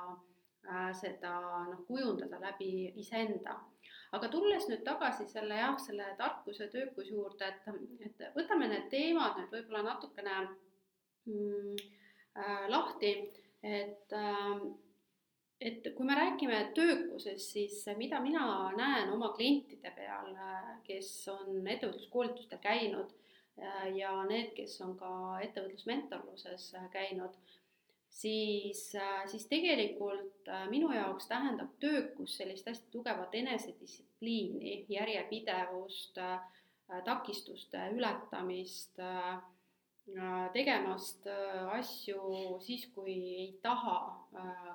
[0.68, 1.32] Äh, seda
[1.70, 3.56] noh, kujundada läbi iseenda.
[4.12, 7.68] aga tulles nüüd tagasi selle jah, selle tarkuse, töökuse juurde, et,
[8.06, 10.36] et võtame need teemad nüüd võib-olla natukene
[11.30, 11.76] mm,
[12.42, 13.12] äh, lahti,
[13.64, 14.62] et äh,
[15.60, 20.30] et kui me räägime töökusest, siis mida mina näen oma klientide peal,
[20.86, 23.12] kes on ettevõtluskoolitustel käinud
[23.92, 25.10] ja need, kes on ka
[25.44, 27.36] ettevõtlusmentorluses käinud
[28.10, 36.40] siis, äh, siis tegelikult äh, minu jaoks tähendab töökus sellist hästi tugevat enesedistsipliini, järjepidevust, äh,
[37.06, 38.98] takistuste ületamist,
[40.54, 41.28] tegemast
[41.76, 43.98] asju siis, kui ei taha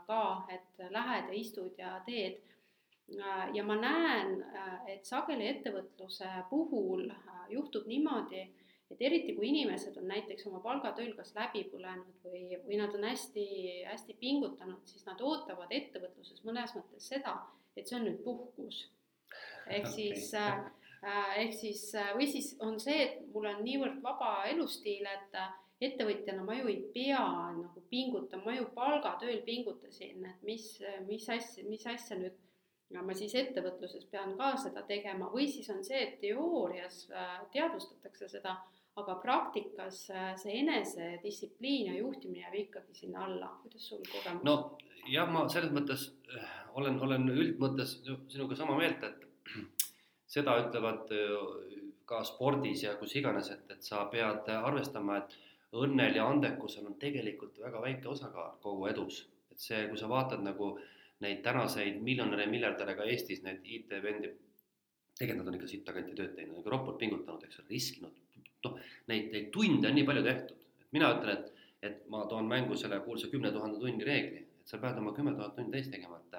[0.06, 0.20] ka,
[0.54, 2.40] et lähed ja istud ja teed.
[3.52, 4.38] ja ma näen,
[4.88, 7.10] et sageli ettevõtluse puhul
[7.50, 8.46] juhtub niimoodi,
[8.90, 13.06] et eriti, kui inimesed on näiteks oma palgatööl kas läbi põlenud või, või nad on
[13.08, 17.34] hästi-hästi pingutanud, siis nad ootavad ettevõtluses mõnes mõttes seda,
[17.76, 18.84] et see on nüüd puhkus.
[19.66, 19.92] ehk okay.
[19.92, 20.83] siis äh, äh,
[21.40, 25.52] ehk siis äh, või siis on see, et mul on niivõrd vaba elustiil, et äh,
[25.84, 27.24] ettevõtjana ma ju ei pea
[27.58, 30.68] nagu pingutama, ma ju palgatööl pingutasin, et mis,
[31.08, 32.38] mis asja, mis asja nüüd
[33.02, 38.28] ma siis ettevõtluses pean ka seda tegema või siis on see, et teoorias äh, teadvustatakse
[38.36, 38.56] seda,
[39.00, 44.44] aga praktikas äh, see enesedistsipliin ja juhtimine jääb ikkagi sinna alla, kuidas sul kogemus?
[44.46, 44.56] no
[45.10, 49.26] jah, ma selles mõttes äh, olen, olen üldmõttes sinuga sama meelt, et
[50.34, 51.12] seda ütlevad
[52.04, 55.38] ka spordis ja kus iganes, et, et sa pead arvestama, et
[55.74, 60.42] õnnel ja andekusel on tegelikult väga väike osakaal kogu edus, et see, kui sa vaatad
[60.44, 60.90] nagu äh,
[61.24, 64.30] neid tänaseid miljonäre, miljardäre ka Eestis, neid IT-vendi,
[65.18, 68.22] tegelikult nad on ikka sittakanti tööd teinud, nagu ropult pingutanud, eks ole, riskinud,
[68.66, 68.78] noh,
[69.10, 72.78] neid, neid tunde on nii palju tehtud, et mina ütlen, et, et ma toon mängu
[72.80, 76.18] selle kuulsa kümne tuhande tunni reegli, et sa pead oma kümme tuhat tundi täis tegema,
[76.20, 76.38] et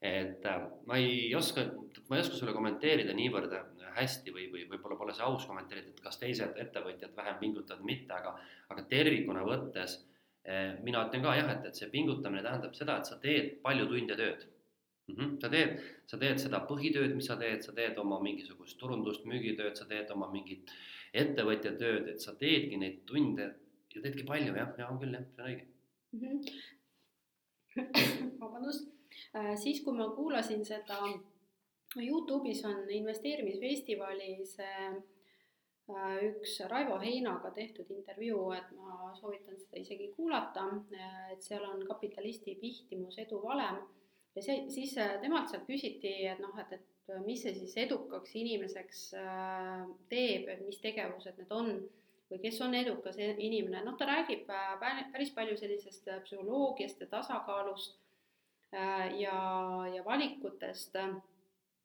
[0.00, 1.66] et äh, ma ei oska,
[2.08, 3.52] ma ei oska sulle kommenteerida niivõrd
[3.96, 8.14] hästi või, või võib-olla pole see aus kommenteerida, et kas teised ettevõtjad vähem pingutavad, mitte,
[8.14, 8.36] aga,
[8.70, 9.98] aga tervikuna võttes
[10.44, 13.84] Eh, mina ütlen ka jah, et, et see pingutamine tähendab seda, et sa teed palju
[13.90, 15.14] tunde tööd mm.
[15.14, 15.34] -hmm.
[15.42, 19.76] sa teed, sa teed seda põhitööd, mis sa teed, sa teed oma mingisugust turundust, müügitööd,
[19.76, 20.72] sa teed oma mingit
[21.12, 23.50] ettevõtja tööd, et sa teedki neid tunde
[23.92, 25.66] ja teedki palju jah, ja on küll jah, see on õige
[26.12, 26.20] mm.
[26.24, 26.40] -hmm.
[28.40, 28.99] vabandust, äh,
[29.56, 31.00] siis kui ma kuulasin seda
[31.96, 35.00] Youtube'is on investeerimisfestivali see äh,
[35.90, 41.64] Äh, üks Raivo Heinaga tehtud intervjuu, et ma soovitan seda isegi kuulata, äh, et seal
[41.66, 43.80] on kapitalisti pihtimus edu valem.
[44.36, 48.36] Ja see, siis äh, temalt sealt küsiti, et noh, et, et mis see siis edukaks
[48.38, 49.00] inimeseks
[50.12, 51.72] teeb, et mis tegevused need on
[52.30, 57.96] või kes on edukas inimene, noh, ta räägib päris palju sellisest psühholoogiast ja tasakaalust
[58.72, 59.38] ja,
[59.94, 60.96] ja valikutest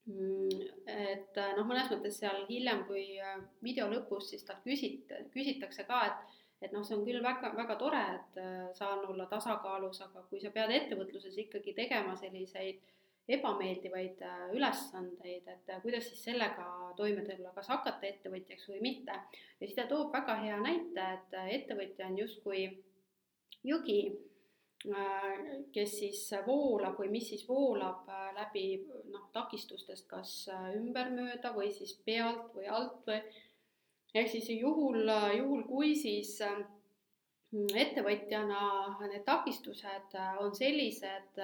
[0.05, 0.49] Mm,
[0.85, 5.85] et äh, noh, mõnes mõttes seal hiljem, kui äh, video lõpus, siis talt küsit-, küsitakse
[5.89, 9.99] ka, et et noh, see on küll väga, väga tore, et äh, saan olla tasakaalus,
[10.05, 12.79] aga kui sa pead ettevõtluses ikkagi tegema selliseid
[13.35, 14.21] ebameeldivaid
[14.53, 16.65] ülesandeid, et kuidas siis sellega
[16.97, 19.17] toime tulla, kas hakata ettevõtjaks või mitte.
[19.59, 22.67] ja siis ta toob väga hea näite, et ettevõtja on justkui
[23.65, 24.34] jõgi Äh,
[25.73, 28.65] kes siis voolab või mis siis voolab äh, läbi
[29.11, 33.21] noh, takistustest kas äh, ümbermööda või siis pealt või alt või
[34.15, 36.37] ehk siis juhul, juhul kui siis
[37.75, 38.61] ettevõtjana
[39.01, 41.41] need takistused on sellised,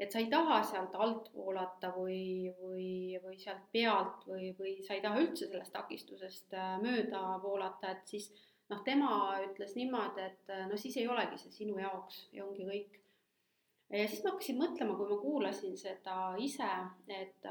[0.00, 4.96] et sa ei taha sealt alt voolata või, või, või sealt pealt või, või sa
[4.96, 8.30] ei taha üldse sellest takistusest mööda voolata, et siis
[8.70, 9.12] noh, tema
[9.44, 13.00] ütles niimoodi, et no siis ei olegi see sinu jaoks ja ongi kõik.
[13.90, 16.70] ja siis ma hakkasin mõtlema, kui ma kuulasin seda ise,
[17.08, 17.50] et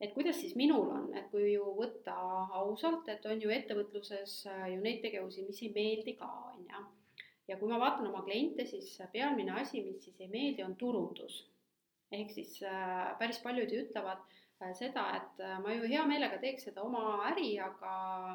[0.00, 2.14] et kuidas siis minul on, et kui ju võtta
[2.60, 6.86] ausalt, et on ju ettevõtluses ju neid tegevusi, mis ei meeldi ka, on ju.
[7.48, 11.44] ja kui ma vaatan oma kliente, siis peamine asi, mis siis ei meeldi, on turundus.
[12.12, 14.45] ehk siis äh, päris paljud ju ütlevad Äh,
[14.76, 17.92] seda, et äh, ma ju hea meelega teeks seda oma äri, aga,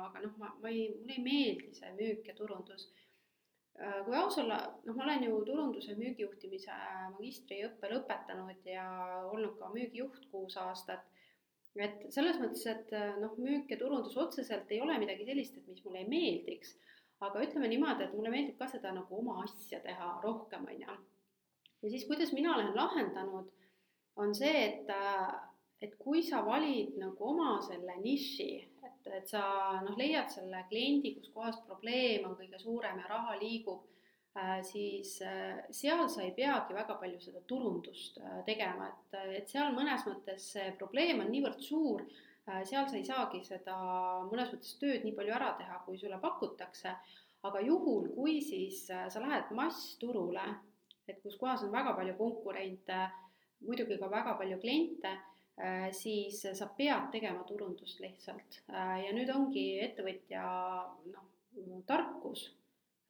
[0.07, 2.89] aga noh, ma, ma ei, mulle ei meeldi see müük ja turundus.
[3.81, 6.77] Äh, kui aus olla, noh, ma olen ju turunduse müügijuhtimise
[7.15, 8.85] magistriõppe lõpetanud ja
[9.31, 11.07] olnud ka müügijuht kuus aastat.
[11.79, 12.89] et selles mõttes, et
[13.21, 16.75] noh, müük ja turundus otseselt ei ole midagi sellist, et mis mulle ei meeldiks.
[17.21, 20.97] aga ütleme niimoodi, et mulle meeldib ka seda nagu oma asja teha rohkem, on ju.
[21.81, 23.49] ja siis, kuidas mina olen lahendanud,
[24.21, 24.91] on see, et
[25.81, 28.49] et kui sa valid nagu oma selle niši,
[28.85, 29.43] et, et sa
[29.81, 33.87] noh, leiad selle kliendi, kus kohas probleem on kõige suurem ja raha liigub
[34.37, 39.49] äh,, siis äh, seal sa ei peagi väga palju seda turundust äh, tegema, et, et
[39.49, 42.05] seal mõnes mõttes see probleem on niivõrd suur
[42.65, 43.75] seal sa ei saagi seda
[44.27, 46.93] mõnes mõttes tööd nii palju ära teha, kui sulle pakutakse,
[47.47, 50.43] aga juhul, kui siis sa lähed massturule,
[51.07, 52.97] et kus kohas on väga palju konkurente,
[53.61, 55.13] muidugi ka väga palju kliente
[55.93, 58.61] siis sa pead tegema turundust lihtsalt.
[58.69, 60.45] Äh, ja nüüd ongi ettevõtja
[61.11, 61.27] noh,
[61.89, 62.47] tarkus.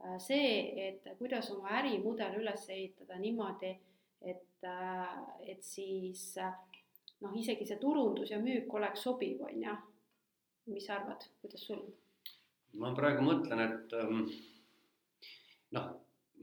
[0.04, 0.52] Äh, see,
[0.90, 3.72] et kuidas oma ärimudel üles ehitada niimoodi,
[4.22, 4.68] et,
[5.48, 6.36] et siis
[7.22, 9.80] noh, isegi see turundus ja müük oleks sobiv, on ju.
[10.72, 11.82] mis sa arvad, kuidas sul?
[12.80, 14.22] Ma praegu mõtlen, et ähm,
[15.76, 15.88] noh,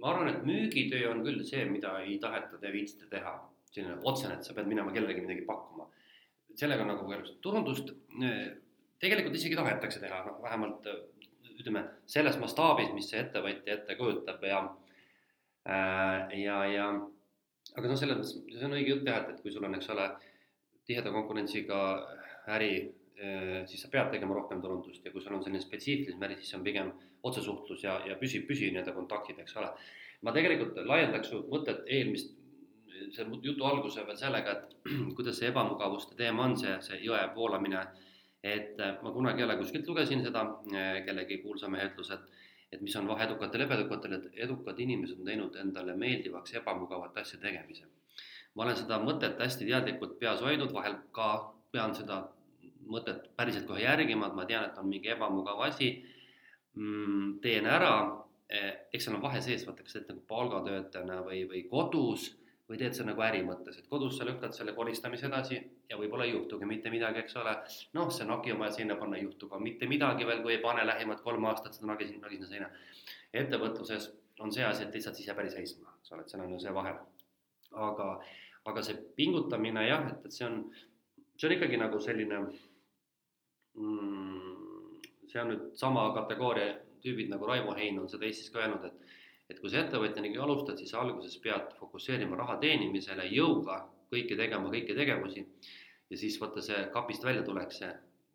[0.01, 3.37] ma arvan, et müügitöö on küll see, mida ei taheta, te viitsite teha.
[3.68, 5.87] Selline otsene, et sa pead minema kellelegi midagi pakkuma.
[6.59, 7.92] Sellega on nagu keeruline, turundust
[8.23, 8.49] eh,
[9.03, 11.01] tegelikult isegi tahetakse teha, noh vähemalt eh,
[11.59, 14.62] ütleme, selles mastaabis, mis see ettevõtja ette kujutab ja
[15.66, 16.88] äh, ja, ja
[17.75, 19.90] aga noh, selles mõttes see on õige jutt jah, et, et kui sul on, eks
[19.94, 20.07] ole,
[20.88, 21.79] tiheda konkurentsiga
[22.55, 22.73] äri,
[23.68, 26.62] siis sa pead tegema rohkem turundust ja kui sul on selline spetsiifilisem äri, siis on
[26.64, 26.92] pigem
[27.27, 29.73] otsesuhtlus ja, ja püsi, püsi nii-öelda kontaktid, eks ole.
[30.23, 32.33] ma tegelikult laiendaks su mõtet eelmist,
[33.15, 37.87] see jutu alguse veel sellega, et kuidas see ebamugavuste teema on, see, see jõe voolamine.
[38.49, 42.29] Et äh, ma kunagi jälle kuskilt lugesin seda, äh, kellegi kuulsa mehe ütlus, et
[42.73, 47.17] et mis on vahe edukatel ja ebaedukatel, et edukad inimesed on teinud endale meeldivaks ebamugavat
[47.17, 47.87] asja tegemise.
[48.55, 51.29] ma olen seda mõtet hästi teadlikult peas hoidnud, vahel ka
[51.73, 52.27] pean seda
[52.89, 55.91] mõtet päriselt kohe järgima, et ma tean, et on mingi ebamugav asi.
[56.75, 57.93] Mm,, teen ära,
[58.53, 62.29] äh, eks seal on vahe sees, vaata, kas sa teed nagu palgatöötajana või, või kodus
[62.69, 65.57] või teed sa nagu äri mõttes, et kodus sa lükkad selle koristamise edasi
[65.89, 67.55] ja võib-olla ei juhtugi mitte midagi, eks ole.
[67.97, 70.63] noh, see nagi on vaja seina panna, ei juhtu ka mitte midagi veel, kui ei
[70.65, 72.69] pane lähimad kolm aastat seda nagi, nagi sinna seina.
[73.33, 74.11] ettevõtluses
[74.45, 76.61] on see asi, et lihtsalt siis jääb äri seisma, eks ole, et seal on ju
[76.65, 76.93] see vahe.
[77.89, 78.09] aga,
[78.73, 80.61] aga see pingutamine jah, et, et see on,
[81.37, 82.43] see on ikkagi nagu selline
[83.77, 88.85] mm,, see on nüüd sama kategooria tüübid nagu Raivo Hein on seda Eestis ka öelnud,
[88.85, 89.17] et
[89.49, 93.81] et kui sa ettevõtjanigi alustad, siis alguses pead fokusseerima raha teenimisele jõuga,
[94.13, 95.45] kõike tegema, kõiki tegevusi.
[96.09, 97.89] Ja siis vaata see kapist välja tuleks see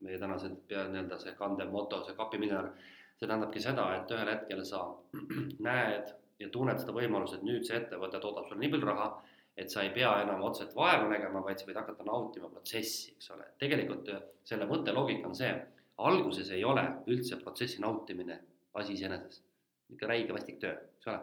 [0.03, 2.71] meie tänased pea nii-öelda see kandev moto, see kapimiljonär,
[3.19, 4.81] see tähendabki seda, et ühel hetkel sa
[5.69, 9.07] näed ja tunned seda võimalust, et nüüd see ettevõte toodab sulle nii palju raha,
[9.57, 13.31] et sa ei pea enam otseselt vaeva nägema, vaid sa võid hakata nautima protsessi, eks
[13.35, 13.47] ole.
[13.61, 14.09] tegelikult
[14.49, 15.53] selle mõtteloogika on see,
[16.09, 18.41] alguses ei ole üldse protsessi nautimine
[18.81, 19.43] asi iseeneses
[19.93, 21.19] niisugune räige vastik töö, eks ole.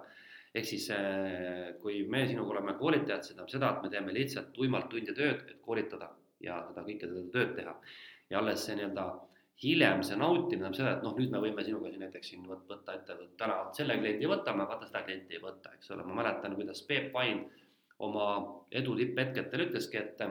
[0.54, 4.52] ehk siis äh, kui me sinuga oleme koolitajad, see tähendab seda, et me teeme lihtsalt
[4.56, 6.11] tuimalt tunde tööd, et koolitada
[6.42, 7.76] ja seda kõike seda tööd teha.
[8.30, 9.06] ja alles see nii-öelda
[9.62, 12.94] hiljem see nautimine tähendab seda, et noh, nüüd me võime sinuga siin näiteks siin võtta
[12.96, 16.80] ette, täna selle kliendi võtame, vaata seda klienti ei võta, eks ole, ma mäletan, kuidas
[16.88, 17.44] Peep Vain
[18.00, 18.28] oma
[18.72, 20.22] edu tipphetkedel ütleski, et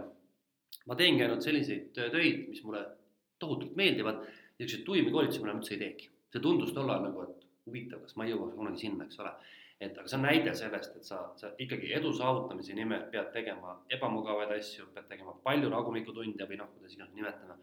[0.89, 2.81] ma teengi ainult selliseid töid, mis mulle
[3.39, 4.23] tohutult meeldivad,
[4.59, 6.09] niisuguseid tuimi koolitusi ma enam üldse ei teegi.
[6.29, 7.38] see tundus tol ajal nagu, et
[7.69, 9.33] huvitav, kas ma jõuaks kunagi sinna, eks ole.
[9.79, 13.77] et aga see on näide sellest, et sa, sa ikkagi edu saavutamise nimel pead tegema
[13.95, 17.55] ebamugavaid asju, pead tegema palju ragunikutunde või noh, kuidas iganes nimetame.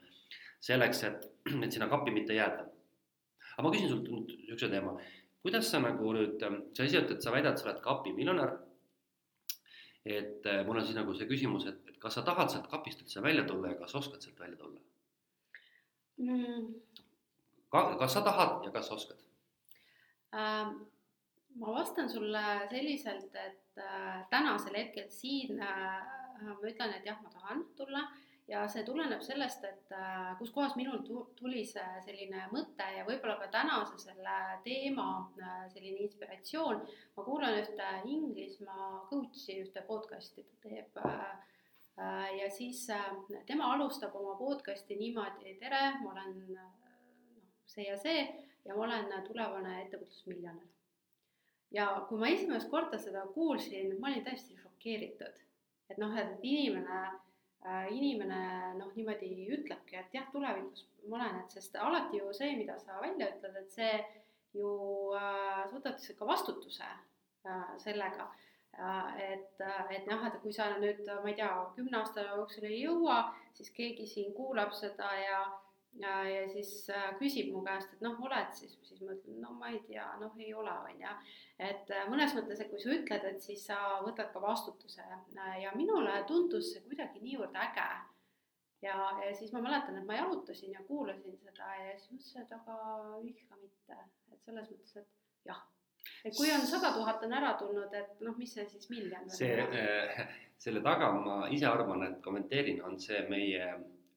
[0.69, 1.29] selleks, et,
[1.65, 2.65] et sinna kappi mitte jääda.
[3.51, 4.97] aga ma küsin sult nüüd niisuguse teema,
[5.45, 6.41] kuidas sa nagu nüüd,
[6.77, 8.57] sa ise ütled, sa väidad, sa oled kapimiljonär.
[10.07, 13.01] et äh, mul on siis nagu see küsimus, et, et kas sa tahad sealt kapist
[13.03, 14.81] üldse välja tulla ja kas oskad sealt välja tulla
[16.23, 16.69] mm.?
[17.71, 19.26] Ka, kas sa tahad ja kas oskad?
[20.35, 20.87] Ähm,
[21.59, 26.05] ma vastan sulle selliselt, et äh, tänasel hetkel siin äh,
[26.43, 28.03] ma ütlen, et jah, ma tahan tulla
[28.47, 31.01] ja see tuleneb sellest, et äh, kuskohast minul
[31.39, 34.37] tuli see selline mõte ja võib-olla ka tänase selle
[34.67, 35.09] teema
[35.73, 36.85] selline inspiratsioon.
[37.17, 41.03] ma kuulan ühte Inglismaa coach'i, ühte podcast'i ta teeb.
[42.39, 42.87] ja siis
[43.47, 46.59] tema alustab oma podcast'i niimoodi, tere, ma olen
[47.77, 48.25] see ja see
[48.67, 50.65] ja ma olen tulevane ettevõtlusmiljonär.
[51.77, 55.41] ja kui ma esimest korda seda kuulsin, ma olin täiesti šokeeritud,
[55.91, 58.41] et noh, et inimene äh,, inimene
[58.81, 63.01] noh, niimoodi ütlebki, et jah, tulevikus ma olen, et sest alati ju see, mida sa
[63.03, 63.93] välja ütled, et see
[64.57, 64.73] ju
[65.19, 68.29] äh, sa võtad ka vastutuse äh, sellega
[68.79, 69.63] äh, et,
[69.95, 73.21] et noh, et kui sa nüüd, ma ei tea, kümne aasta jooksul ei jõua,
[73.57, 75.45] siis keegi siin kuulab seda ja
[76.01, 79.55] ja, ja siis äh, küsib mu käest, et noh, oled siis, siis ma ütlen, no
[79.59, 81.15] ma ei tea, noh, ei ole, on ju.
[81.69, 85.55] et äh, mõnes mõttes, et kui sa ütled, et siis sa võtad ka vastutuse äh,
[85.63, 87.89] ja minule tundus see kuidagi niivõrd äge.
[88.85, 92.59] ja, ja siis ma mäletan, et ma jalutasin ja kuulasin seda ja siis mõtlesin, et
[92.59, 95.65] aga miks ka mitte, et selles mõttes, et jah
[96.25, 99.31] et kui on sada tuhat on ära tulnud, et noh, mis see siis miljon.
[99.31, 100.27] see äh,,
[100.59, 103.75] selle taga ma ise arvan, et kommenteerin, on see meie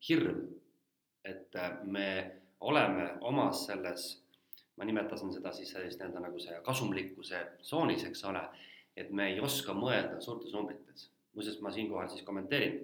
[0.07, 0.58] hirm
[1.25, 2.09] et äh, me
[2.59, 4.23] oleme omas selles,
[4.77, 8.43] ma nimetasin seda siis sellist nii-öelda nagu see kasumlikkuse tsoonis, eks ole,
[8.97, 11.09] et me ei oska mõelda suurtes numbrites.
[11.33, 12.79] muuseas, ma siinkohal siis kommenteerin.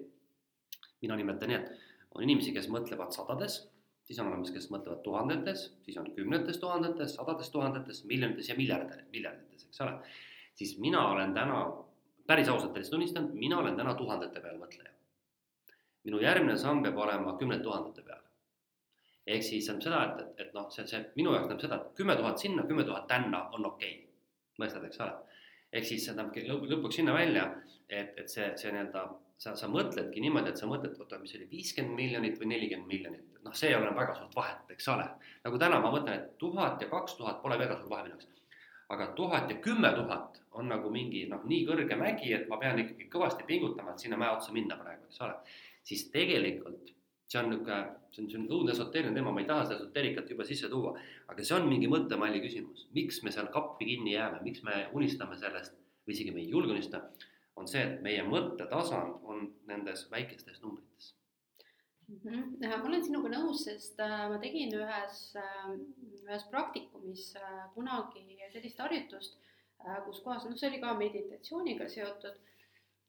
[1.00, 3.58] mina nimetan nii, et on inimesi, kes mõtlevad sadades,
[4.04, 9.10] siis on olemas, kes mõtlevad tuhandetes, siis on kümnetes tuhandetes, sadades tuhandetes, miljonites ja miljardites,
[9.12, 9.98] miljardites, eks ole.
[10.54, 11.64] siis mina olen täna,
[12.26, 14.92] päris ausalt teile tunnistan, mina olen täna tuhandete peal mõtleja.
[16.04, 18.25] minu järgmine samm peab olema kümnete tuhandete peal
[19.26, 22.00] ehk siis tähendab seda, et, et, et noh, see, see minu jaoks tähendab seda, et
[22.00, 24.10] kümme tuhat sinna, kümme tuhat tänna on okei okay..
[24.62, 25.38] mõistad, eks ole?
[25.72, 27.48] ehk siis see tähendab lõpuks sinna välja,
[27.88, 29.06] et, et see, see nii-öelda
[29.38, 33.42] sa, sa mõtledki niimoodi, et sa mõtled, oota, mis oli viiskümmend miljonit või nelikümmend miljonit,
[33.44, 35.06] noh, see ei ole väga suurt vahet, eks ole.
[35.44, 38.32] nagu täna ma mõtlen, et tuhat ja kaks tuhat pole väga suur vahe minu jaoks.
[38.94, 42.78] aga tuhat ja kümme tuhat on nagu mingi noh, nii kõrge mägi, et ma pean
[42.78, 45.34] ikkagi kõvasti pingutama, et sinna mäe otsa minna praegu, eks ole.
[45.84, 46.95] siis tegelikult
[47.36, 47.78] see on niisugune,
[48.10, 50.94] see on, see on õudne esoteeriline teema, ma ei taha seda esoteerikat juba sisse tuua,
[51.32, 55.38] aga see on mingi mõttemalli küsimus, miks me seal kappi kinni jääme, miks me unistame
[55.40, 55.76] sellest
[56.06, 61.12] või isegi me ei julge unistada, on see, et meie mõttetasand on nendes väikestes numbrites
[62.08, 62.18] mm.
[62.24, 62.78] -hmm.
[62.78, 65.68] ma olen sinuga nõus, sest äh, ma tegin ühes, äh,
[66.24, 69.38] ühes praktikumis äh, kunagi sellist harjutust,
[70.06, 72.38] kus kohas, noh, see oli ka meditatsiooniga seotud.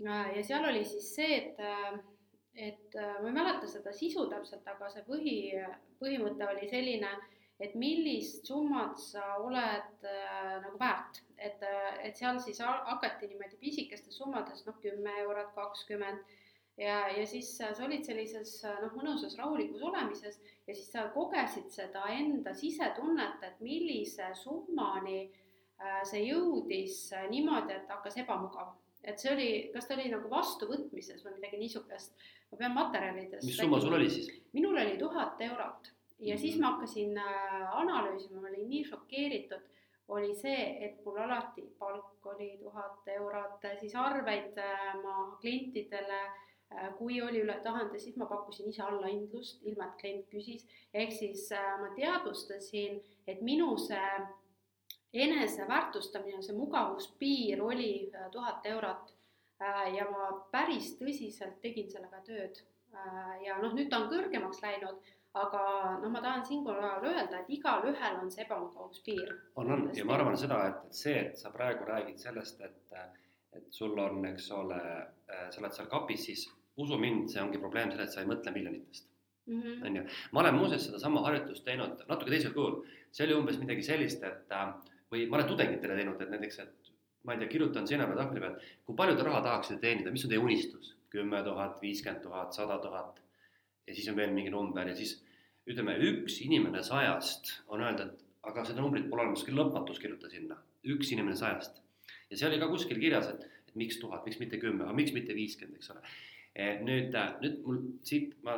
[0.04, 1.62] ja seal oli siis see, et
[2.58, 5.38] et äh, ma ei mäleta seda sisu täpselt, aga see põhi,
[6.02, 7.12] põhimõte oli selline,
[7.62, 13.58] et millist summat sa oled äh, nagu väärt, et, äh, et seal siis hakati niimoodi
[13.62, 16.22] pisikestes summades, noh, kümme eurot, kakskümmend
[16.82, 22.06] ja, ja siis sa olid sellises noh, mõnusas rahulikus olemises ja siis sa kogesid seda
[22.14, 28.74] enda sisetunnet, et millise summani äh, see jõudis niimoodi, et hakkas ebamugav.
[29.08, 33.46] Et see oli, kas ta oli nagu vastuvõtmises või midagi niisugust ma pean materjalidest.
[33.46, 34.32] mis summa sul oli siis?
[34.54, 36.42] minul oli tuhat eurot ja mm -hmm.
[36.42, 39.62] siis ma hakkasin äh, analüüsima, ma olin nii šokeeritud,
[40.08, 46.98] oli see, et mul alati palk oli tuhat eurot, siis arveid äh, ma klientidele äh,
[46.98, 51.50] kui oli üle tuhande, siis ma pakkusin ise allahindlust, ilma et klient küsis, ehk siis
[51.52, 54.10] ma teadvustasin, et minu see
[55.14, 59.14] eneseväärtustamine, see mugavuspiir oli tuhat eurot
[59.62, 62.60] Äh, ja ma päris tõsiselt tegin sellega tööd.
[62.94, 65.00] Äh, ja noh, nüüd ta on kõrgemaks läinud,
[65.38, 65.62] aga
[66.04, 69.34] noh, ma tahan siinkohal öelda, et igalühel on see ebamugavuspiir.
[69.56, 73.02] on, on ja ma arvan seda, et, et see, et sa praegu räägid sellest, et,
[73.58, 76.46] et sul on, eks ole, äh, sa oled seal kapis, siis
[76.78, 79.10] usu mind, see ongi probleem selles, et sa ei mõtle miljonitest.
[79.48, 79.86] -hmm.
[79.88, 82.82] on ju, ma olen muuseas sedasama harjutust teinud natuke teisel kujul,
[83.12, 84.52] see oli umbes midagi sellist, et
[85.12, 86.92] või ma olen tudengitele teinud, et näiteks, et
[87.28, 90.26] ma ei tea, kirjutan seina peal tahvli peal, kui palju te raha tahaksite teenida, mis
[90.28, 90.94] on teie unistus?
[91.08, 93.22] kümme tuhat, viiskümmend tuhat, sada tuhat
[93.88, 95.14] ja siis on veel mingi number ja siis
[95.68, 100.32] ütleme, üks inimene sajast on öelda, et aga seda numbrit pole olemas, küll lõpmatus kirjuta
[100.32, 101.82] sinna, üks inimene sajast.
[102.30, 105.14] ja see oli ka kuskil kirjas, et, et miks tuhat, miks mitte kümme, aga miks
[105.16, 106.04] mitte viiskümmend, eks ole.
[106.56, 108.58] E, nüüd, nüüd mul siit, ma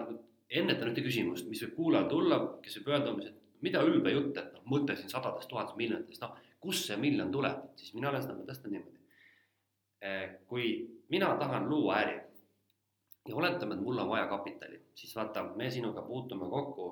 [0.49, 4.37] ennetan ühte küsimust, mis võib kuulajal tulla, kes võib öelda umbes, et mida ülbe jutt,
[4.37, 8.23] et noh, mõte siin sadadest tuhandest miljonitest, noh kust see miljon tuleb, siis mina olen
[8.23, 8.97] seda mõtestanud niimoodi.
[9.99, 10.71] Eh, kui
[11.11, 12.17] mina tahan luua äri
[13.27, 16.89] ja oletame, et mul on vaja kapitali, siis vaata, me sinuga puutume kokku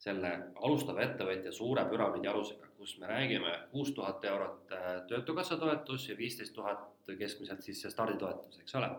[0.00, 0.30] selle
[0.64, 6.16] alustava ettevõtja suure püramiidi alusega, kus me räägime kuus tuhat eurot eh, Töötukassa toetus ja
[6.16, 6.88] viisteist tuhat
[7.18, 8.90] keskmiselt siis see starditoetus, eks ole.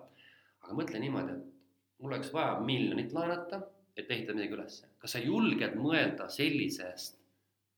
[0.61, 3.61] aga mõtle niimoodi, et mul oleks vaja miljonit laenata,
[3.97, 4.87] et ehitada midagi ülesse.
[4.99, 7.19] kas sa julged mõelda sellisest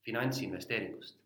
[0.05, 1.17] finantsinvesteeringust?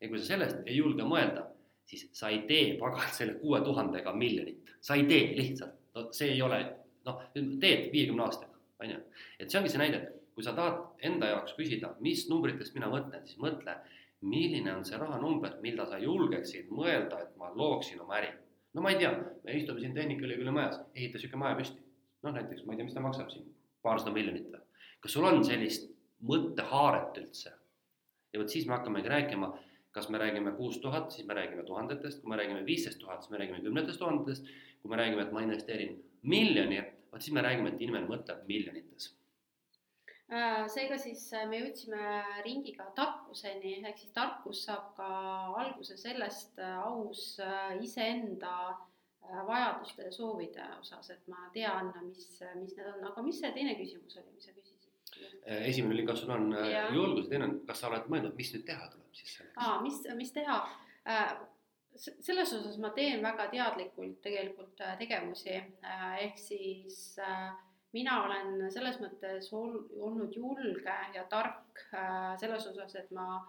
[0.00, 1.44] ja kui sa sellest ei julge mõelda,
[1.88, 6.32] siis sa ei tee pagan selle kuue tuhandega miljonit, sa ei tee lihtsalt, no see
[6.36, 6.60] ei ole,
[7.08, 8.98] noh, teed viiekümne aastaga, on ju.
[9.38, 10.02] et see ongi see näide,
[10.34, 13.74] kui sa tahad enda jaoks küsida, mis numbritest mina mõtlen, siis mõtle,
[14.22, 18.32] milline on see rahanumber, mida sa julgeksid mõelda, et ma looksin oma äri.
[18.74, 19.12] no ma ei tea,
[19.44, 21.82] me istume siin Tehnikaülikooli majas, ehita niisugune maja püsti.
[22.22, 23.46] noh, näiteks ma ei tea, mis ta maksab siin,
[23.82, 24.64] paarsada miljonit või.
[25.00, 25.90] kas sul on sellist
[26.28, 27.54] mõttehaaret üldse?
[28.32, 29.52] ja vot siis me hakkamegi rääkima
[29.98, 33.30] kas me räägime kuus tuhat, siis me räägime tuhandetest, kui me räägime viisteist tuhat, siis
[33.30, 34.50] me räägime kümnetest tuhandetest,
[34.82, 39.08] kui me räägime, et ma investeerin miljoni, vot siis me räägime, et inimene mõtleb miljonites
[40.30, 45.08] äh, seega siis äh, me jõudsime ringiga tarkuseni, ehk siis tarkus saab ka
[45.64, 47.24] alguse sellest äh, aus
[47.82, 48.54] iseenda
[49.46, 52.26] vajaduste ja soovide osas, et ma tean, mis,
[52.60, 54.88] mis need on, aga mis see teine küsimus oli, mis sa küsisid?
[55.48, 56.88] Äh, esimene oli, kas sul on äh, ja.
[56.94, 59.60] julgus, teine on, kas sa oled mõelnud, mis nüüd teha tuleb siis selleks?
[59.64, 60.58] aa, mis, mis teha?
[61.08, 61.30] Äh,
[61.98, 65.56] selles osas ma teen väga teadlikult tegelikult tegevusi,
[66.22, 67.16] ehk siis
[67.96, 71.82] mina olen selles mõttes ol, olnud julge ja tark
[72.38, 73.40] selles osas, et ma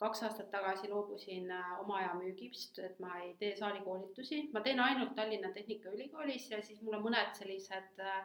[0.00, 5.14] kaks aastat tagasi loobusin oma aja müügist, et ma ei tee saalikoolitusi, ma teen ainult
[5.16, 8.22] Tallinna Tehnikaülikoolis ja siis mul on mõned sellised äh,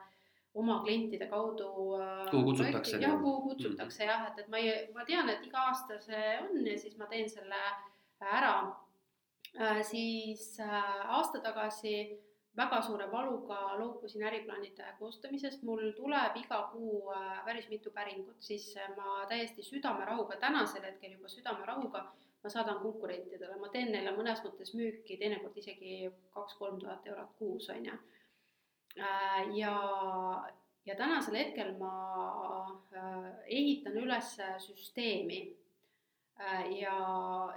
[0.55, 1.67] oma klientide kaudu.
[1.99, 3.01] Äh, kuhu kutsutakse?
[3.03, 4.09] jah, kuhu kutsutakse mm.
[4.09, 7.09] jah, et, et ma ei, ma tean, et iga aasta see on ja siis ma
[7.11, 7.61] teen selle
[8.23, 8.55] ära
[9.59, 9.81] äh,.
[9.83, 11.97] siis äh, aasta tagasi
[12.57, 18.69] väga suure valuga loobusin äriplaanide koostamisest, mul tuleb iga kuu äh, päris mitu päringut, siis
[18.95, 22.05] ma täiesti südamerahuga, tänasel hetkel juba südamerahuga
[22.45, 27.69] ma saadan konkurentidele, ma teen neile mõnes mõttes müüki, teinekord isegi kaks-kolm tuhat eurot kuus,
[27.73, 27.95] on ju.
[29.01, 29.75] Äh, ja,
[30.85, 31.93] ja tänasel hetkel ma
[32.93, 34.35] äh, ehitan üles
[34.67, 35.45] süsteemi.
[36.75, 36.95] Ja,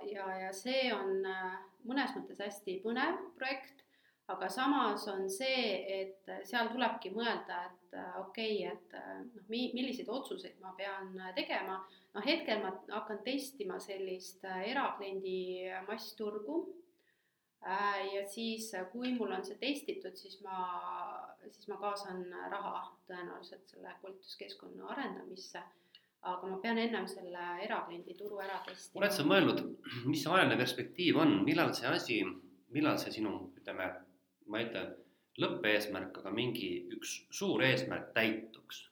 [0.06, 1.24] ja, ja see on
[1.82, 3.77] mõnes mõttes hästi põnev projekt,
[4.28, 5.62] aga samas on see,
[6.00, 8.96] et seal tulebki mõelda, et okei okay,, et
[9.34, 11.78] noh, mi-, milliseid otsuseid ma pean tegema,
[12.14, 15.38] noh hetkel ma hakkan testima sellist erakliendi
[15.88, 16.60] massturgu
[17.66, 20.58] Äh, ja siis, äh, kui mul on see testitud, siis ma,
[21.50, 22.20] siis ma kaasan
[22.52, 25.62] raha tõenäoliselt selle koolituskeskkonna arendamisse.
[26.28, 28.98] aga ma pean ennem selle erakliendi turu ära testima.
[29.00, 29.60] oled sa mõelnud,
[30.10, 32.16] mis see ajaline perspektiiv on, millal see asi,
[32.74, 33.86] millal see sinu, ütleme,
[34.48, 34.84] ma ei ütle
[35.38, 38.86] lõppeesmärk, aga mingi üks suur eesmärk täituks?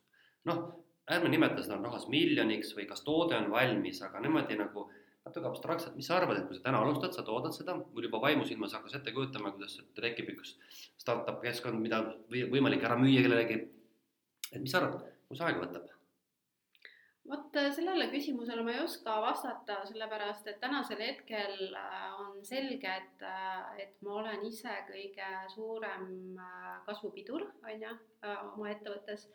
[0.47, 0.61] noh,
[1.11, 4.87] ärme nimeta seda rahas miljoniks või kas toode on valmis, aga niimoodi nagu
[5.27, 8.21] natuke abstraktselt, mis sa arvad, et kui sa täna alustad, sa toodad seda, mul juba
[8.23, 10.55] vaimusilmas hakkas ette kujutama, kuidas tekib üks
[11.03, 13.61] startup keskkond, mida või võimalik ära müüa kellelegi.
[14.53, 15.96] et mis sa arvad, kui see aega võtab?
[17.29, 22.93] Vot äh, sellele küsimusele ma ei oska vastata, sellepärast et tänasel hetkel äh, on selge,
[23.03, 26.39] et, äh, et ma olen ise kõige suurem
[26.87, 27.97] kasvupidur, on ju,
[28.53, 29.29] oma ettevõttes.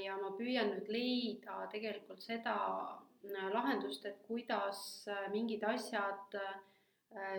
[0.00, 2.54] ja ma püüan nüüd leida tegelikult seda
[3.52, 6.36] lahendust, et kuidas mingid asjad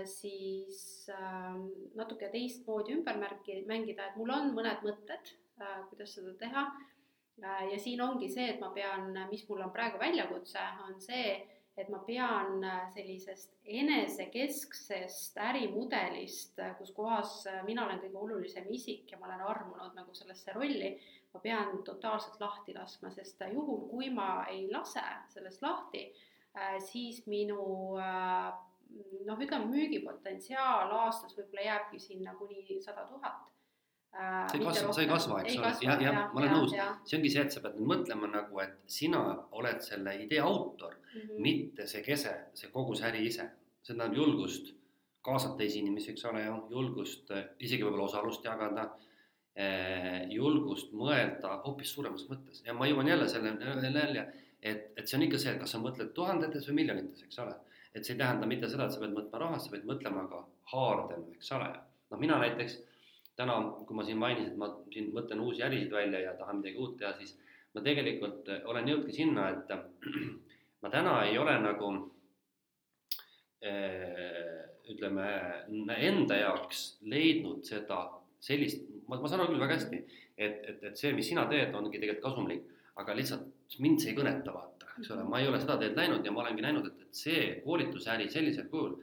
[0.06, 1.10] siis
[1.98, 5.34] natuke teistmoodi ümber märki, mängida, et mul on mõned mõtted,
[5.90, 6.68] kuidas seda teha.
[7.40, 11.34] Ja siin ongi see, et ma pean, mis mul on praegu väljakutse, on see,
[11.78, 19.30] et ma pean sellisest enesekesksest ärimudelist, kus kohas mina olen kõige olulisem isik ja ma
[19.30, 20.92] olen armunud nagu sellesse rolli,
[21.34, 25.04] ma pean totaalselt lahti laskma, sest juhul, kui ma ei lase
[25.34, 26.04] sellest lahti,
[26.58, 27.62] äh, siis minu
[28.00, 28.52] äh,
[29.26, 33.48] noh, ütleme müügipotentsiaal aastas võib-olla jääbki sinna kuni sada tuhat
[34.16, 36.76] äh, see ei kasva, see ei kasva, eks ole, jah, jah, ma olen nõus,
[37.08, 39.24] see ongi see, et sa pead mõtlema nagu, et sina
[39.60, 41.42] oled selle idee autor mm, -hmm.
[41.48, 43.50] mitte see kese, see kogu see äri ise.
[43.82, 44.76] see tähendab julgust
[45.22, 48.90] kaasata teisi inimesi, eks ole ju, julgust isegi võib-olla osalust jagada
[49.52, 53.52] Eh, julgust mõelda hoopis suuremas mõttes ja ma jõuan jälle selle
[53.92, 54.24] välja,
[54.64, 57.58] et, et see on ikka see, et kas sa mõtled tuhandetes või miljonites, eks ole.
[57.92, 60.40] et see ei tähenda mitte seda, et sa pead mõtlema rahast, sa pead mõtlema ka
[60.72, 61.68] haardena, eks ole.
[62.14, 62.78] noh, mina näiteks
[63.40, 63.58] täna,
[63.88, 66.98] kui ma siin mainisin, et ma siin mõtlen uusi ärisid välja ja tahan midagi uut
[67.00, 67.38] teha, siis
[67.76, 69.72] ma tegelikult olen jõudnudki sinna, et
[70.84, 71.92] ma täna ei ole nagu
[73.62, 75.30] eh, ütleme
[75.98, 78.04] enda jaoks leidnud seda
[78.42, 80.02] sellist ma, ma saan aru küll väga hästi,
[80.38, 82.68] et, et, et see, mis sina teed, ongi tegelikult kasumlik,
[83.02, 86.26] aga lihtsalt mind see ei kõneta, vaata, eks ole, ma ei ole seda teed läinud
[86.26, 88.98] ja ma olengi näinud, et, et see koolitusäri sellisel kujul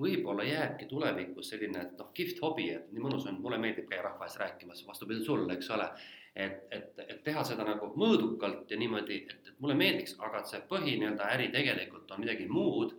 [0.00, 4.26] võib-olla jääbki tulevikus selline, noh, kihvt hobi, et nii mõnus on, mulle meeldib käia rahva
[4.26, 5.88] ees rääkimas, vastupidi sulle, eks ole.
[6.34, 10.50] et, et, et teha seda nagu mõõdukalt ja niimoodi, et, et mulle meeldiks, aga et
[10.50, 12.96] see põhi nii-öelda äri tegelikult on midagi muud,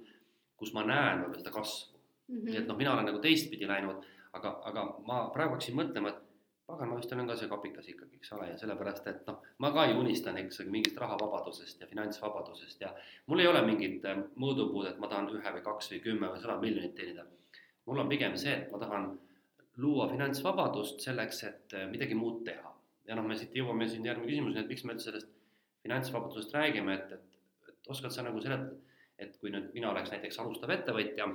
[0.55, 2.37] kus ma näen võib-olla seda kasvu mm.
[2.37, 2.59] -hmm.
[2.61, 6.24] et noh, mina olen nagu teistpidi läinud, aga, aga ma praegu hakkasin mõtlema, et
[6.65, 9.69] pagan, ma vist olen ka see kapikas ikkagi, eks ole, ja sellepärast, et noh, ma
[9.73, 12.89] ka ju unistan ikkagi mingist rahavabadusest ja finantsvabadusest ja
[13.29, 16.41] mul ei ole mingit äh, mõõdupuud, et ma tahan ühe või kaks või kümme või
[16.41, 17.25] sada miljonit teenida.
[17.85, 19.11] mul on pigem see, et ma tahan
[19.77, 22.73] luua finantsvabadust selleks, et äh, midagi muud teha.
[23.05, 25.29] ja noh, me siit jõuame siin järgmine küsimuseni, et miks me üldse sellest
[25.85, 28.73] finantsvabadusest räägime, et, et, et oskad sa nagu seletada,
[29.21, 31.29] et kui nüüd mina oleks näiteks alustav ettevõtja,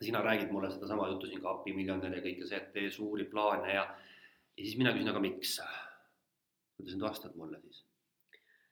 [0.00, 3.28] sina räägid mulle sedasama juttu siin ka API miljonär ja kõike see, et tee suuri
[3.28, 3.84] plaane ja
[4.56, 5.58] ja siis mina küsin, aga miks?
[6.76, 7.84] kuidas nad vastavad mulle siis?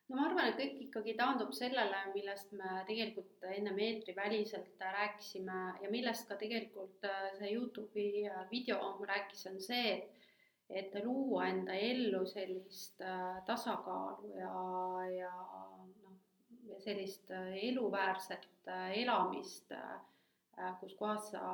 [0.08, 5.92] no ma arvan, et kõik ikkagi taandub sellele, millest me tegelikult ennem eetriväliselt rääkisime ja
[5.92, 10.20] millest ka tegelikult äh, see Youtube'i äh, video rääkis, on see, et
[10.74, 14.52] et luua enda ellu sellist äh, tasakaalu ja,
[15.12, 15.32] ja
[16.00, 17.28] noh, sellist
[17.60, 19.74] eluväärset elamist
[20.80, 21.44] kus kohas sa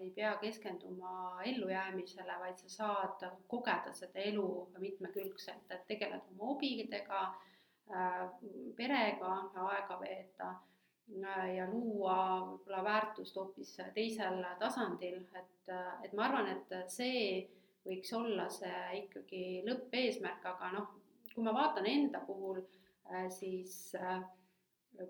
[0.00, 4.48] ei pea keskenduma ellujäämisele, vaid sa saad kogeda seda elu
[4.78, 7.20] mitmekülgselt, et tegeled oma hobidega,
[7.94, 8.24] äh,
[8.76, 9.34] perega
[9.66, 10.50] aega veeta
[11.24, 15.72] äh, ja luua võib-olla väärtust hoopis teisel tasandil, et,
[16.04, 17.46] et ma arvan, et see
[17.86, 20.90] võiks olla see ikkagi lõppeesmärk, aga noh,
[21.34, 22.60] kui ma vaatan enda puhul,
[23.32, 23.94] siis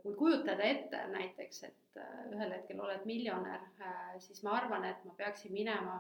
[0.03, 5.05] kui kujutada ette näiteks, et äh, ühel hetkel oled miljonär, äh, siis ma arvan, et
[5.09, 5.99] ma peaksin minema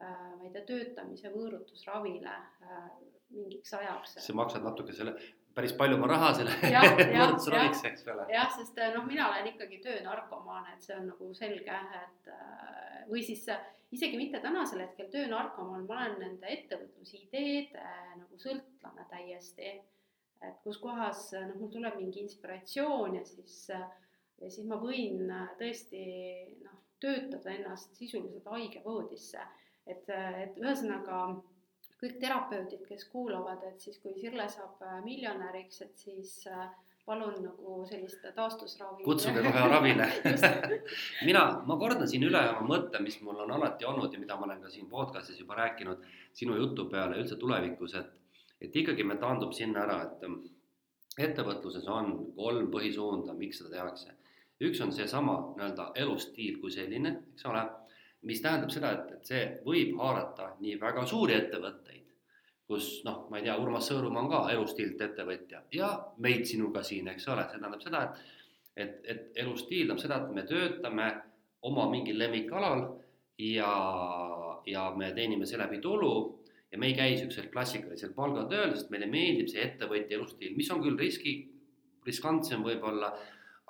[0.00, 2.36] äh, ma ei tea, töötamise võõrutusravile
[3.34, 4.18] mingiks ajaks.
[4.24, 5.14] sa maksad natuke selle,
[5.54, 6.56] päris palju oma raha selle
[7.18, 8.26] võrdlusraviks, eks ole.
[8.32, 12.34] jah, sest noh, mina olen ikkagi töönarkomaan, et see on nagu selge, et
[13.10, 13.48] või siis
[13.94, 17.84] isegi mitte tänasel hetkel töönarkomaan, ma olen nende ettevõtlusideede
[18.20, 19.74] nagu sõltlane täiesti.
[20.42, 25.30] Et kus kohas äh, noh, mul tuleb mingi inspiratsioon ja siis, ja siis ma võin
[25.30, 26.04] äh, tõesti
[26.64, 29.42] noh, töötada ennast sisuliselt haigevoodisse.
[29.86, 31.18] et, et ühesõnaga
[32.04, 36.66] kõik terapeudid, kes kuulavad, et siis kui Sirle saab äh, miljonäriks, et siis äh,
[37.04, 39.04] palun nagu sellist taastusravi.
[39.04, 40.08] kutsuge kohe ravile
[41.28, 44.48] mina, ma kordan siin üle oma mõtte, mis mul on alati olnud ja mida ma
[44.48, 46.04] olen ka siin podcast'is juba rääkinud
[46.36, 48.12] sinu jutu peale üldse tulevikus, et
[48.64, 50.40] et ikkagi me taandub sinna ära, et ähm,
[51.20, 54.14] ettevõtluses on kolm põhisuunda, miks seda tehakse.
[54.64, 57.64] üks on seesama nii-öelda elustiil kui selline, eks ole,
[58.22, 62.06] mis tähendab seda, et, et see võib haarata nii väga suuri ettevõtteid,
[62.66, 65.90] kus noh, ma ei tea, Urmas Sõõrumaa on ka elustiilt ettevõtja ja
[66.24, 68.32] meid sinuga siin, eks ole, see tähendab seda, et
[68.76, 71.08] et, et elustiil tähendab seda, et me töötame
[71.62, 72.86] oma mingil lemmikalal
[73.38, 73.74] ja,
[74.66, 76.14] ja me teenime seeläbi tulu
[76.74, 80.80] ja me ei käi niisugusel klassikalisel palgatööl, sest meile meeldib see ettevõtja elustiil, mis on
[80.82, 81.36] küll riski,
[82.02, 83.12] riskantsem võib-olla,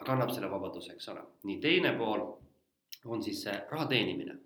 [0.01, 1.27] aga annab selle vabaduse, eks ole.
[1.45, 2.25] nii, teine pool
[3.05, 4.39] on siis see raha teenimine.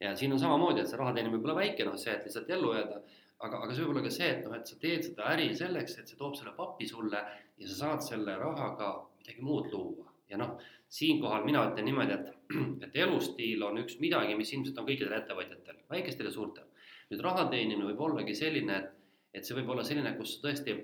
[0.00, 2.54] ja siin on samamoodi, et see raha teenimine võib olla väike, noh see, et lihtsalt
[2.54, 3.02] ellu jääda,
[3.40, 5.98] aga, aga see võib olla ka see, et noh, et sa teed seda äri selleks,
[5.98, 7.26] et see toob selle papi sulle
[7.58, 10.54] ja sa saad selle rahaga midagi muud luua ja noh,
[10.88, 12.30] siinkohal mina ütlen niimoodi, et,
[12.86, 16.70] et elustiil on üks midagi, mis ilmselt on kõikidel ettevõtjatel, väikestel ja suurtel.
[17.14, 18.92] Nüüd raha teenimine võib ollagi selline, et,
[19.38, 20.74] et see võib olla selline, kus tõesti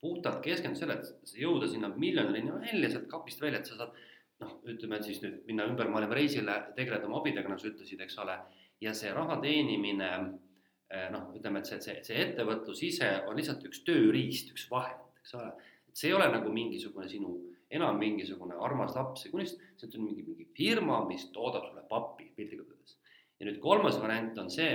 [0.00, 3.96] puhtalt keskendud sellele, et jõuda sinna miljonini välja sealt kapist välja, et sa saad
[4.40, 8.16] noh, ütleme siis nüüd minna ümber maailma reisile, tegeleda oma abidega, nagu sa ütlesid, eks
[8.22, 8.36] ole,
[8.80, 13.66] ja see raha teenimine eh, noh, ütleme, et see, see, see ettevõtlus ise on lihtsalt
[13.68, 15.52] üks tööriist, üks vahend, eks ole.
[15.92, 17.34] see ei ole nagu mingisugune sinu,
[17.70, 22.30] enam mingisugune armas laps või kunst, see on mingi, mingi firma, mis toodab sulle pappi
[22.36, 22.96] piltlikult öeldes.
[23.38, 24.72] ja nüüd kolmas variant on see,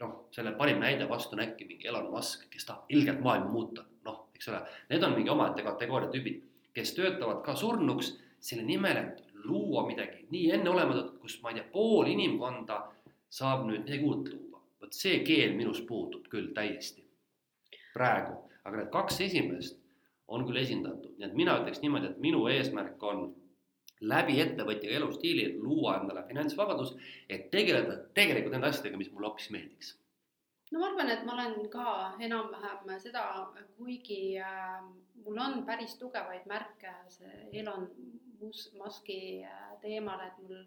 [0.00, 3.84] noh, selle parim näide vastu on äkki mingi Elon Musk, kes tahab ilgelt maailma muuta,
[4.04, 4.60] noh, eks ole,
[4.90, 6.42] need on mingi omaette kategooria tüübid,
[6.76, 11.70] kes töötavad ka surnuks selle nimel, et luua midagi nii enneolematut, kus ma ei tea,
[11.72, 12.82] pool inimkonda
[13.32, 14.62] saab nüüd midagi uut luua.
[14.80, 17.06] vot see keel minus puudub küll täiesti
[17.94, 19.78] praegu, aga need kaks esimest
[20.28, 23.28] on küll esindatud, nii et mina ütleks niimoodi, et minu eesmärk on
[24.00, 26.96] läbi ettevõtja elustiili luua endale finantsvabadus,
[27.28, 29.94] et tegeleda tegelikult nende asjadega, mis mulle hoopis meeldiks.
[30.72, 33.24] no ma arvan, et ma olen ka enam-vähem seda,
[33.78, 34.80] kuigi äh,
[35.24, 37.88] mul on päris tugevaid märke see Elon
[38.40, 40.64] Mus- Muski äh, teemal, et mul,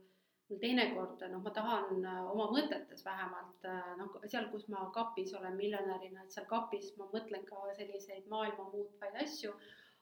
[0.49, 5.33] mul teinekord noh, ma tahan äh, oma mõtetes vähemalt äh, noh, seal, kus ma kapis
[5.37, 9.53] olen miljonärina, et seal kapis ma mõtlen ka selliseid maailma muutvaid asju,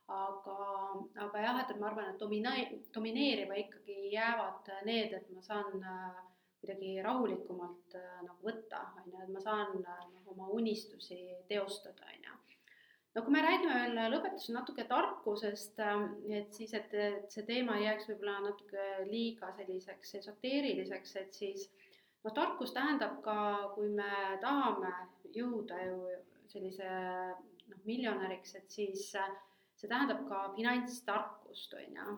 [0.08, 0.56] aga,
[1.26, 2.56] aga jah, et ma arvan, et domina-,
[2.96, 6.20] domineerima ikkagi jäävad need, et ma saan äh,
[6.62, 12.08] kuidagi rahulikumalt äh, nagu võtta, on ju, et ma saan äh, nagu oma unistusi teostada,
[12.14, 12.36] on ju.
[13.16, 15.82] no kui me räägime veel lõpetuseks natuke tarkusest,
[16.40, 21.68] et siis, et, et see teema ei jääks võib-olla natuke liiga selliseks esoteeriliseks, et siis
[22.24, 23.38] no tarkus tähendab ka,
[23.76, 24.94] kui me tahame
[25.36, 26.00] jõuda ju
[26.48, 29.36] sellise noh, miljonäriks, et siis äh,
[29.78, 32.18] see tähendab ka finantstarkust, on ju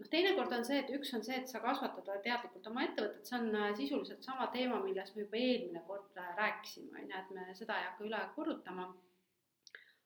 [0.00, 3.38] noh, teinekord on see, et üks on see, et sa kasvatad teadlikult oma ettevõtet, see
[3.38, 7.32] on äh, sisuliselt sama teema, millest me juba eelmine kord äh, rääkisime, on ju, et
[7.36, 8.88] me seda ei hakka üle korrutama.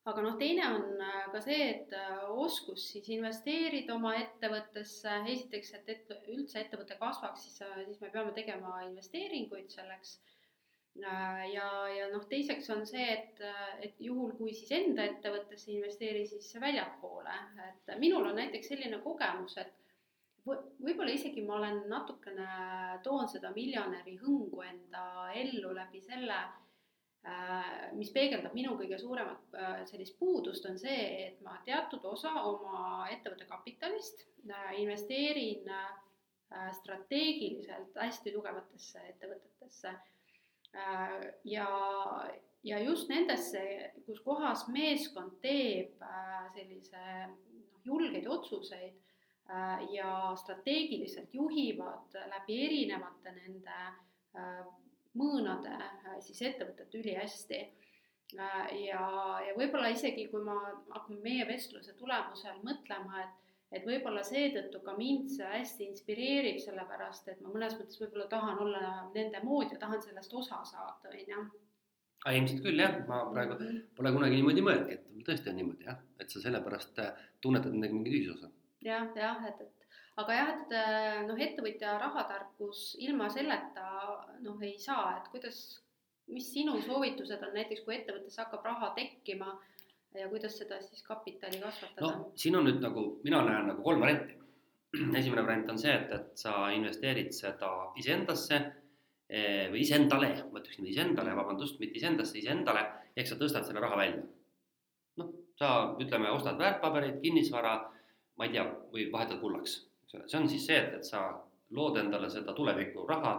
[0.05, 1.95] aga noh, teine on äh, ka see, et
[2.35, 8.35] oskus siis investeerida oma ettevõttesse, esiteks, et ette, üldse ettevõte kasvaks, siis, siis me peame
[8.37, 10.19] tegema investeeringuid selleks
[10.95, 13.41] ja, ja noh, teiseks on see, et,
[13.83, 17.39] et juhul, kui siis enda ettevõttesse ei investeeri, siis väljapoole,
[17.69, 19.73] et minul on näiteks selline kogemus, et
[20.47, 22.49] või- võib-olla isegi ma olen natukene,
[23.03, 26.39] toon seda miljonäri hõngu enda ellu läbi selle,
[27.97, 33.07] mis peegeldab minu kõige suuremat äh, sellist puudust, on see, et ma teatud osa oma
[33.15, 39.95] ettevõtte kapitalist äh, investeerin äh, strateegiliselt hästi tugevatesse ettevõtetesse.
[39.95, 40.14] Äh,
[41.45, 41.69] ja,
[42.65, 43.63] ja just nendesse,
[44.07, 48.97] kus kohas meeskond teeb äh, sellise noh, julgeid otsuseid
[49.51, 53.79] äh, ja strateegiliselt juhivad läbi erinevate nende
[54.35, 54.65] äh,
[55.19, 57.61] mõõnade äh, siis ettevõtet ülihästi.
[58.35, 59.05] Äh, ja,
[59.47, 60.57] ja võib-olla isegi, kui ma
[60.97, 67.31] hakkan meie vestluse tulemusel mõtlema, et et võib-olla seetõttu ka mind see hästi inspireerib, sellepärast
[67.33, 68.83] et ma mõnes mõttes võib-olla tahan olla
[69.15, 71.45] nende moodi ja tahan sellest osa saada, on ju.
[72.33, 73.59] ilmselt küll jah, ma praegu
[73.97, 77.97] pole kunagi niimoodi mõelnudki, et tõesti on niimoodi jah, et sa sellepärast äh, tunnetad nendega
[77.97, 78.53] mingit ühisosa.
[78.85, 79.85] jah, jah, et, et
[80.23, 83.89] aga jah, et äh, noh, ettevõtja rahatarkus ilma selleta
[84.45, 85.61] noh, ei saa, et kuidas,
[86.31, 89.57] mis sinu soovitused on näiteks, kui ettevõttes hakkab raha tekkima
[90.21, 94.03] ja kuidas seda siis kapitali kasvatada no siin on nüüd nagu, mina näen nagu kolm
[94.05, 94.37] varianti.
[95.21, 100.79] esimene variant on see, et, et sa investeerid seda iseendasse eh, või iseendale, ma ütleks
[100.79, 102.85] niimoodi iseendale, vabandust, mitte iseendasse, iseendale,
[103.17, 104.23] ehk sa tõstad selle raha välja.
[105.19, 107.75] noh, sa ütleme, ostad väärtpabereid, kinnisvara,
[108.39, 111.25] ma ei tea, või vahetad kullaks, eks ole, see on siis see, et, et sa
[111.75, 113.35] lood endale seda tulevikuraha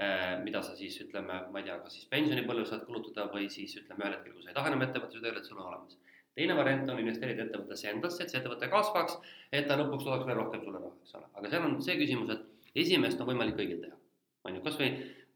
[0.00, 3.76] eh, mida sa siis ütleme, ma ei tea, kas siis pensionipõlves saad kulutada või siis
[3.82, 6.00] ütleme ühel hetkel, kui sa ei taha enam ettevõttes tööle, et sul on olemas
[6.34, 9.18] teine variant on investeerida ettevõttesse endasse, et see ettevõte kasvaks,
[9.52, 12.32] et ta lõpuks toodaks veel rohkem sulle raha, eks ole, aga seal on see küsimus,
[12.34, 14.00] et esimest on võimalik kõigil teha.
[14.44, 14.90] on ju, kasvõi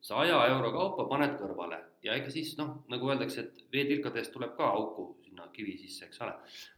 [0.05, 4.69] saja euro kaupa paned kõrvale ja ega siis noh, nagu öeldakse, et veetilkadest tuleb ka
[4.75, 6.35] auku sinna kivi sisse, eks ole,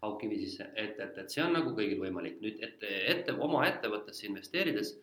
[0.07, 2.41] auk kivi sisse, et, et, et see on nagu kõigil võimalik.
[2.41, 4.95] nüüd ette, ette, oma ettevõttesse investeerides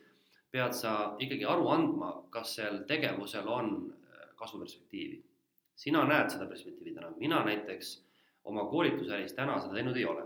[0.51, 5.23] pead sa ikkagi aru andma, kas seal tegevusel on äh, kasvuperspektiivi.
[5.75, 7.91] sina näed seda perspektiivi täna, mina näiteks
[8.47, 10.23] oma koolitusäris täna seda teinud ei ole.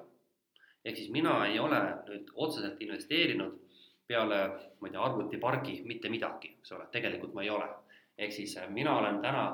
[0.85, 3.57] ehk siis mina ei ole nüüd otseselt investeerinud
[4.07, 4.39] peale,
[4.79, 7.67] ma ei tea, arvutipargi mitte midagi, eks ole, tegelikult ma ei ole.
[8.17, 9.45] ehk siis äh, mina olen täna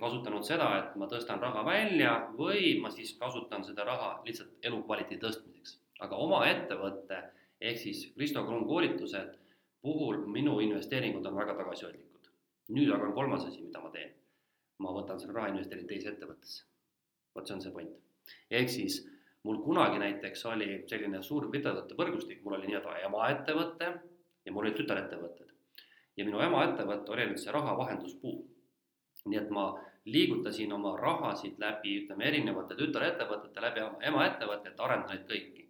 [0.00, 5.20] kasutanud seda, et ma tõstan raha välja või ma siis kasutan seda raha lihtsalt elukvaliteedi
[5.24, 5.76] tõstmiseks.
[6.06, 7.22] aga oma ettevõtte
[7.60, 9.36] ehk siis Risto Kruun koolitused
[9.82, 12.32] puhul minu investeeringud on väga tagasihoidlikud.
[12.76, 14.12] nüüd aga on kolmas asi, mida ma teen.
[14.78, 16.69] ma võtan selle raha, investeerin teise ettevõttesse
[17.34, 17.96] vot see on see point.
[18.50, 19.00] ehk siis
[19.42, 23.92] mul kunagi näiteks oli selline suur ettevõtte võrgustik, mul oli nii-öelda emaettevõte
[24.44, 25.54] ja mul olid tütarettevõtted.
[26.16, 28.36] ja minu emaettevõte oli nüüd see raha vahenduspuu.
[29.24, 29.70] nii et ma
[30.04, 33.82] liigutasin oma rahasid läbi, ütleme, erinevate tütarettevõtete, läbi
[34.72, 35.66] et arendada neid kõiki.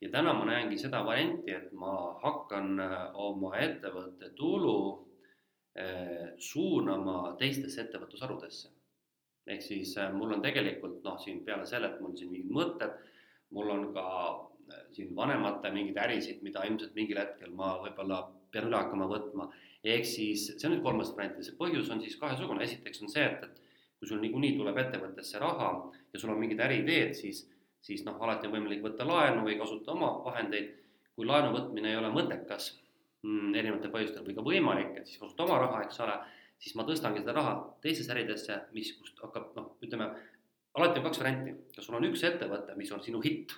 [0.00, 4.78] ja täna ma näengi seda varianti, et ma hakkan äh, oma ettevõtte tulu
[5.74, 8.77] eh, suunama teistesse ettevõtlusharudesse
[9.54, 12.96] ehk siis äh, mul on tegelikult noh, siin peale selle, et mul siin mingid mõtted,
[13.56, 14.06] mul on ka
[14.72, 18.22] äh, siin vanemate mingeid ärisid, mida ilmselt mingil hetkel ma võib-olla
[18.52, 19.48] pean üle hakkama võtma.
[19.84, 23.12] ehk siis see on nüüd kolmas variant ja see põhjus on siis kahesugune, esiteks on
[23.12, 23.68] see, et, et
[23.98, 25.70] kui sul niikuinii tuleb ettevõttesse raha
[26.12, 27.44] ja sul on mingid äriideed, siis,
[27.84, 30.74] siis noh, alati on võimalik võtta laenu või kasutada oma vahendeid.
[31.18, 32.68] kui laenu võtmine ei ole mõttekas
[33.26, 36.14] mm, erinevatel põhjustel või ka võimalik, et siis kasuta oma raha, eks ole
[36.58, 40.10] siis ma tõstangi seda raha teistesse äridesse, mis, kust hakkab noh, ütleme,
[40.78, 43.54] alati on kaks varianti, kas sul on üks ettevõte, mis on sinu hitt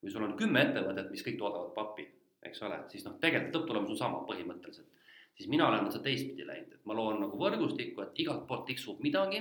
[0.00, 2.06] või sul on kümme ettevõtet, mis kõik toodavad pappi,
[2.46, 4.88] eks ole, siis noh, tegelikult lõpptulemus on sama põhimõtteliselt.
[5.36, 9.00] siis mina olen seda teistpidi läinud, et ma loon nagu võrgustikku, et igalt poolt tiksub
[9.00, 9.40] midagi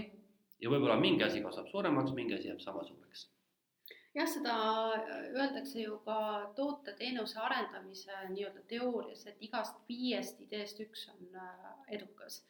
[0.60, 3.28] ja võib-olla mingi asi kasvab suuremaks, mingi asi jääb sama suureks.
[4.16, 4.54] Jah, seda
[5.36, 11.68] öeldakse ju ka toote-teenuse arendamise nii-öelda teoorias, et igast viiest ideest üks on äh,
[12.00, 12.42] edukas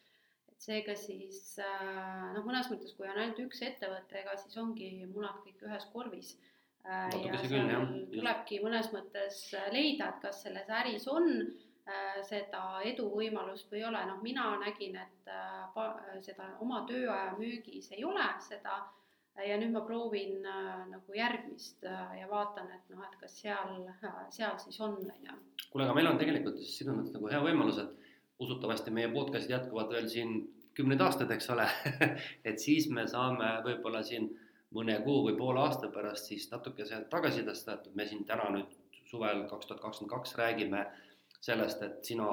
[0.59, 5.39] seega siis äh, noh, mõnes mõttes, kui on ainult üks ettevõte, ega siis ongi munad
[5.45, 6.35] kõik ühes korvis.
[6.83, 9.41] Äh, ja seal tulebki mõnes mõttes
[9.73, 14.99] leida, et kas selles äris on äh, seda eduvõimalust või ei ole, noh, mina nägin,
[14.99, 15.33] et
[16.25, 18.81] seda oma tööaja müügis ei ole seda
[19.45, 23.85] ja nüüd ma proovin nagu järgmist ja vaatan, et noh, et kas seal,
[24.35, 25.37] seal siis on, on ju.
[25.69, 28.08] kuule, aga meil on tegelikult selles mõttes nagu hea võimalus, et
[28.39, 30.37] usutavasti meie podcast'id jätkuvad veel siin
[30.77, 31.65] kümneid aastaid, eks ole
[32.49, 34.29] et siis me saame võib-olla siin
[34.75, 38.75] mõne kuu või poole aasta pärast siis natukese tagasisidestada, et me siin täna nüüd
[39.09, 40.85] suvel kaks tuhat kakskümmend kaks räägime
[41.41, 42.29] sellest, et sina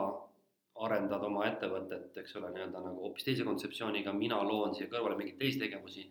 [0.87, 5.39] arendad oma ettevõtet, eks ole, nii-öelda nagu hoopis teise kontseptsiooniga, mina loon siia kõrvale mingeid
[5.41, 6.05] teisi tegevusi.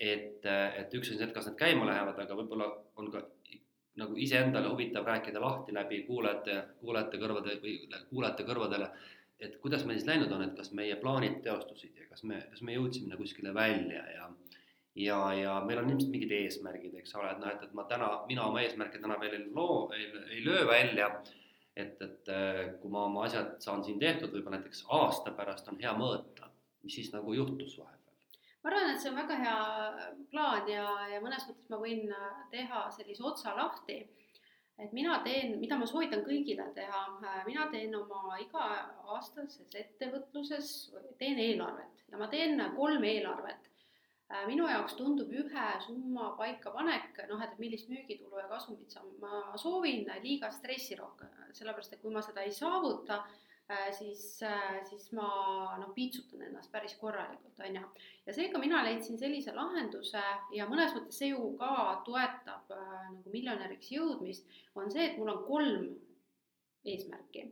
[0.00, 2.66] et, et üks on see, et kas need käima lähevad, aga võib-olla
[2.98, 3.22] on ka
[4.00, 7.76] nagu iseendale huvitav rääkida lahti läbi kuulajate, kuulajate kõrvade või
[8.10, 8.88] kuulajate kõrvadele,
[9.38, 12.62] et kuidas meil siis läinud on, et kas meie plaanid teostusid ja kas me, kas
[12.62, 14.28] me jõudsime kuskile välja ja
[14.94, 18.10] ja, ja meil on ilmselt mingid eesmärgid, eks ole, et noh, et, et ma täna,
[18.28, 21.08] mina oma eesmärke täna veel ei loo, ei, ei löö välja,
[21.74, 22.30] et, et
[22.80, 26.50] kui ma oma asjad saan siin tehtud, võib-olla näiteks aasta pärast on hea mõõta,
[26.86, 28.03] mis siis nagu juhtus vahepeal
[28.64, 29.56] ma arvan, et see on väga hea
[30.32, 32.06] plaan ja, ja mõnes mõttes ma võin
[32.52, 33.98] teha sellise otsa lahti.
[34.78, 37.02] et mina teen, mida ma soovitan kõigile teha,
[37.46, 40.72] mina teen oma iga-aastases ettevõtluses,
[41.18, 43.70] teen eelarvet ja ma teen kolm eelarvet.
[44.48, 50.50] minu jaoks tundub ühe summa paikapanek, noh, et millist müügitulu ja kasumit ma soovin, liiga
[50.50, 53.43] stressirohke, sellepärast et kui ma seda ei saavuta, äh,
[53.96, 54.22] siis,
[54.88, 55.28] siis ma
[55.80, 57.82] noh, piitsutan ennast päris korralikult, on ju.
[58.26, 63.92] ja seega mina leidsin sellise lahenduse ja mõnes mõttes see ju ka toetab nagu miljonäriks
[63.94, 65.88] jõudmist, on see, et mul on kolm
[66.84, 67.48] eesmärki.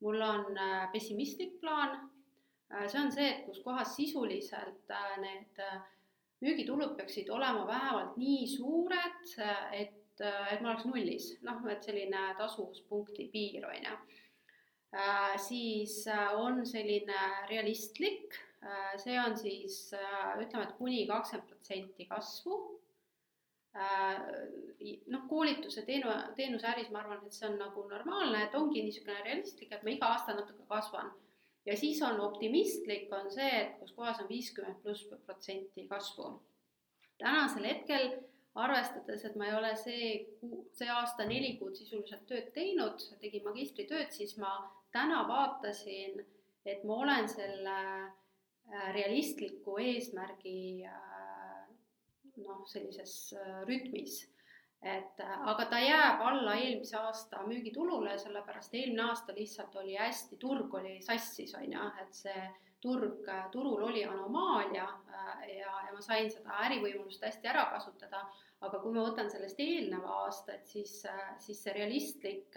[0.00, 0.62] mul on
[0.92, 1.98] pessimistlik plaan,
[2.86, 5.62] see on see, et kus kohas sisuliselt need
[6.44, 9.22] müügitulud peaksid olema vähemalt nii suured,
[9.72, 13.96] et et, et ma oleks nullis, noh, et selline tasuvuspunkti piir, on ju.
[14.94, 17.18] Äh, siis äh, on selline
[17.48, 19.90] realistlik, äh, see on siis
[20.40, 22.62] ütleme, et kuni kakskümmend protsenti kasvu.
[25.12, 29.68] noh, koolituse teenu, teenuseäris ma arvan, et see on nagu normaalne, et ongi niisugune realistlik,
[29.68, 31.10] et ma iga aasta natuke kasvan
[31.66, 36.30] ja siis on optimistlik, on see, et kus kohas on viiskümmend pluss protsenti kasvu.
[37.18, 38.08] tänasel hetkel
[38.56, 40.10] arvestades, et ma ei ole see
[40.76, 44.52] see aasta neli kuud sisuliselt tööd teinud, tegin magistritööd, siis ma
[44.94, 46.20] täna vaatasin,
[46.66, 51.66] et ma olen selle äh, realistliku eesmärgi äh,
[52.44, 54.24] noh, sellises äh, rütmis.
[54.86, 60.74] et aga ta jääb alla eelmise aasta müügitulule, sellepärast eelmine aasta lihtsalt oli hästi, turg
[60.78, 62.42] oli sassis, on ju, et see
[62.84, 64.84] turg, turul oli anomaalia
[65.48, 68.20] ja, ja ma sain seda ärivõimalust hästi ära kasutada
[68.64, 71.02] aga kui ma võtan sellest eelneva aasta, et siis,
[71.38, 72.56] siis see realistlik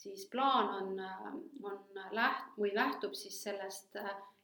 [0.00, 1.00] siis plaan on,
[1.62, 3.98] on läht- või lähtub siis sellest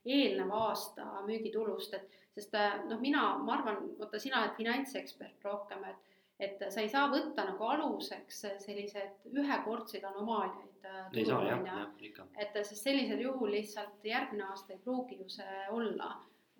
[0.06, 2.54] eelneva aasta müügitulust, et sest
[2.86, 7.46] noh, mina, ma arvan, vaata, sina oled finantsekspert rohkem, et et sa ei saa võtta
[7.48, 10.88] nagu aluseks selliseid ühekordseid anomaaliaid.
[11.16, 12.26] ei saa jah, jah, ikka.
[12.36, 16.10] et sest sellisel juhul lihtsalt järgmine aasta ei pruugi ju see olla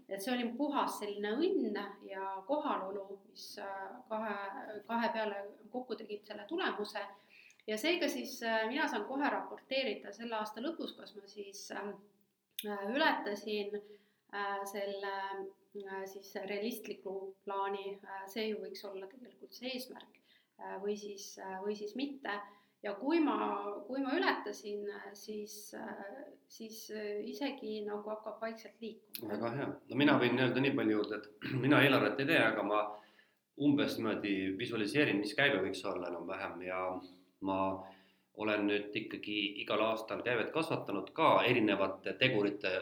[0.08, 4.34] et see oli puhas selline õnn ja kohalolu, mis äh, kahe,
[4.86, 5.42] kahe peale
[5.72, 7.02] kokku tegid selle tulemuse.
[7.66, 11.92] ja seega siis äh, mina saan kohe raporteerida selle aasta lõpus, kas ma siis äh,
[12.94, 13.80] ületasin
[14.66, 15.12] selle
[16.10, 17.12] siis realistliku
[17.44, 17.98] plaani,
[18.32, 20.16] see ju võiks olla tegelikult see eesmärk
[20.82, 21.28] või siis,
[21.62, 22.32] või siis mitte
[22.82, 23.36] ja kui ma,
[23.86, 24.84] kui ma ületasin,
[25.16, 25.56] siis,
[26.48, 26.78] siis
[27.24, 29.32] isegi nagu hakkab vaikselt liikuma.
[29.32, 31.28] väga hea, no mina võin öelda nii palju, et
[31.64, 32.84] mina eelarvet ei tee, aga ma
[33.66, 36.80] umbes niimoodi visualiseerin, mis käive võiks olla enam-vähem ja
[37.48, 37.60] ma
[38.36, 42.72] olen nüüd ikkagi igal aastal käivet kasvatanud ka erinevate tegurite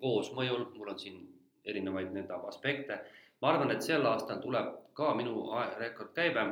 [0.00, 1.18] koosmõjul, mul on siin
[1.66, 3.00] erinevaid nii-öelda aspekte.
[3.42, 5.48] ma arvan, et sel aastal tuleb ka minu
[5.78, 6.44] rekordkäive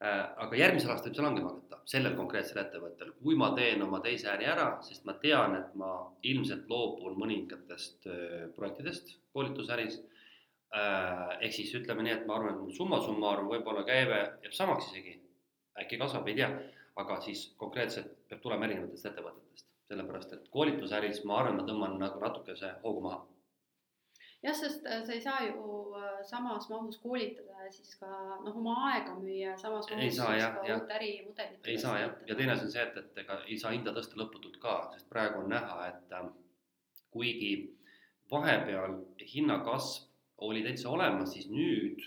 [0.00, 4.30] aga järgmisel aastal võib see langema hakata, sellel konkreetsel ettevõttel, kui ma teen oma teise
[4.32, 5.90] äri ära, sest ma tean, et ma
[6.30, 10.00] ilmselt loobun mõningatest äh, projektidest koolitusäris.
[10.70, 14.54] Äh, ehk siis ütleme nii, et ma arvan, et mul summa summarum võib-olla käive jääb
[14.56, 15.18] samaks isegi,
[15.82, 16.48] äkki kasvab, ei tea,
[17.00, 22.22] aga siis konkreetselt peab tulema erinevatest ettevõtetest, sellepärast et koolitusäris ma arvan, ma tõmban nagu
[22.22, 23.20] natukese hoogu maha
[24.42, 25.64] jah, sest äh, sa ei saa ju
[25.96, 28.10] äh, samas mahus koolitada ja siis ka
[28.44, 31.66] noh, oma aega müüa samas mahus ei saa, jah, ka uut ärimudelit.
[31.66, 34.20] ei saa jah, ja teine asi on see, et, et ega ei saa hinda tõsta
[34.20, 36.30] lõputult ka, sest praegu on näha, et äh,
[37.10, 37.52] kuigi
[38.30, 39.00] vahepeal
[39.34, 40.08] hinnakasv
[40.46, 42.00] oli täitsa olemas, siis nüüd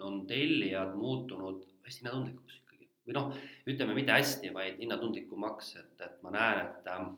[0.00, 2.88] on tellijad muutunud hästi hinnatundlikuks ikkagi.
[3.06, 3.32] Või noh,
[3.68, 7.08] ütleme mitte hästi, vaid hinnatundlikumaks, et, et ma näen, et äh,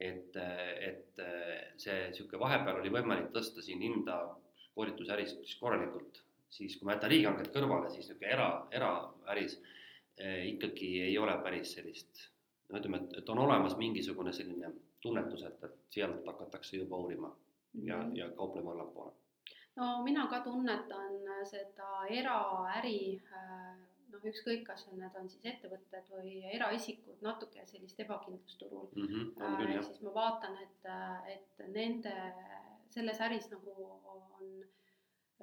[0.00, 1.20] et, et
[1.76, 4.18] see niisugune vahepeal oli võimalik tõsta siin hinda
[4.74, 9.58] koolitusäris korralikult, siis kui ma jätan riigihanked kõrvale, siis niisugune era, eraäris
[10.18, 12.28] eh, ikkagi ei ole päris sellist,
[12.68, 14.72] no ütleme, et, et on olemas mingisugune selline
[15.02, 17.32] tunnetus, et, et sealt hakatakse juba uurima
[17.74, 18.16] ja mm, -hmm.
[18.18, 19.12] ja kauplema allapoole.
[19.76, 21.12] no mina ka tunnetan
[21.44, 23.91] seda eraäri äh,
[24.30, 29.08] ükskõik, kas need on siis ettevõtted või eraisikud, natuke sellist ebakindlust turul mm.
[29.08, 30.90] -hmm, äh, siis ma vaatan, et,
[31.34, 32.14] et nende,
[32.94, 33.74] selles äris nagu
[34.14, 34.52] on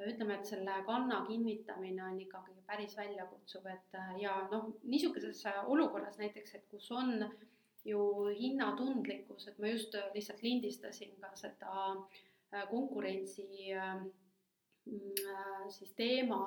[0.07, 6.55] ütleme, et selle kanna kinnitamine on ikkagi päris väljakutsuv, et ja noh, niisuguses olukorras näiteks,
[6.55, 7.25] et kus on
[7.86, 8.01] ju
[8.36, 11.73] hinnatundlikkus, et ma just lihtsalt lindistasin ka seda
[12.53, 14.01] äh, konkurentsi äh,
[14.86, 16.41] mm, siis teema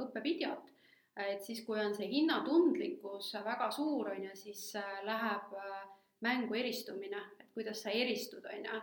[0.00, 0.72] õppevideot
[1.16, 5.82] et siis, kui on see hinnatundlikkus väga suur, on ju, siis äh, läheb äh,
[6.24, 8.80] mängu eristumine, et kuidas sa eristud, on ju.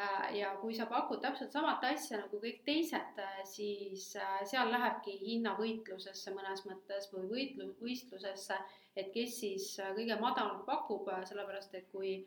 [0.00, 3.18] Äh, ja kui sa pakud täpselt samat asja nagu kõik teised,
[3.48, 4.06] siis
[4.48, 8.56] seal lähebki hinnavõitlusesse mõnes mõttes või võitlu-, võistlusesse,
[8.96, 9.66] et kes siis
[9.96, 12.22] kõige madalamalt pakub, sellepärast et kui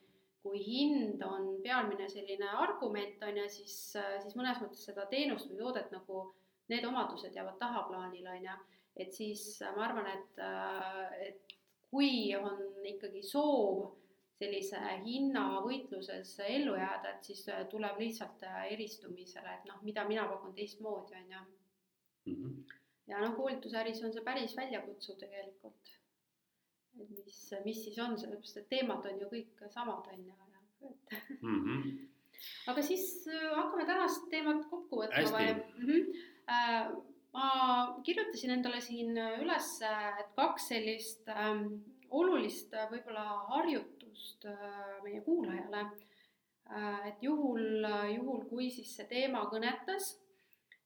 [0.46, 5.58] kui hind on pealmine selline argument, on ju, siis, siis mõnes mõttes seda teenust või
[5.58, 6.20] toodet nagu
[6.70, 8.58] need omadused jäävad tahaplaanile, on ju
[8.96, 11.56] et siis äh, ma arvan, et, äh, et
[11.90, 13.96] kui on ikkagi soov
[14.36, 20.56] sellise hinnavõitluses ellu jääda, et siis äh, tuleb lihtsalt eristumisele, et noh, mida mina pakun
[20.56, 21.44] teistmoodi, on ju.
[22.26, 22.74] -hmm.
[23.08, 25.94] ja noh, koolitusäris on see päris väljakutsuv tegelikult.
[27.00, 30.46] et mis, mis siis on, sellepärast et teemad on ju kõik samad, on ju, et
[31.42, 32.08] Mm -hmm.
[32.70, 33.26] aga siis
[33.56, 35.34] hakkame tänast teemat kokku võtma Hästi.
[35.34, 35.86] või mm?
[35.88, 37.15] -hmm.
[37.36, 37.48] Ma
[38.08, 41.68] kirjutasin endale siin üles, et kaks sellist ähm,
[42.16, 45.86] olulist äh, võib-olla harjutust äh, meie kuulajale.
[46.70, 50.16] äh, et juhul, juhul kui siis see teema kõnetas,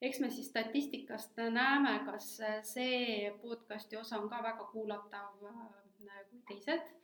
[0.01, 2.37] eks me siis statistikast näeme, kas
[2.67, 6.95] see podcast'i osa on ka väga kuulatav äh, kui teised.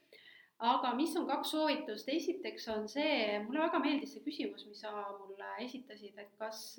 [0.60, 4.92] aga mis on kaks soovitust, esiteks on see, mulle väga meeldis see küsimus, mis sa
[5.20, 6.78] mulle esitasid, et kas,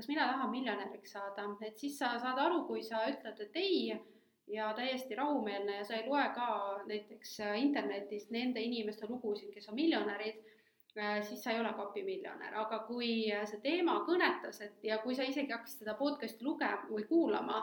[0.00, 3.90] kas mina tahan miljonäriks saada, et siis sa saad aru, kui sa ütled, et ei
[4.48, 6.46] ja täiesti rahumeelne ja sa ei loe ka
[6.88, 10.40] näiteks internetist nende inimeste lugusid, kes on miljonärid,
[11.28, 15.52] siis sa ei ole kapimiljonär, aga kui see teema kõnetas, et ja kui sa isegi
[15.52, 17.60] hakkasid seda podcast'i lugema või kuulama,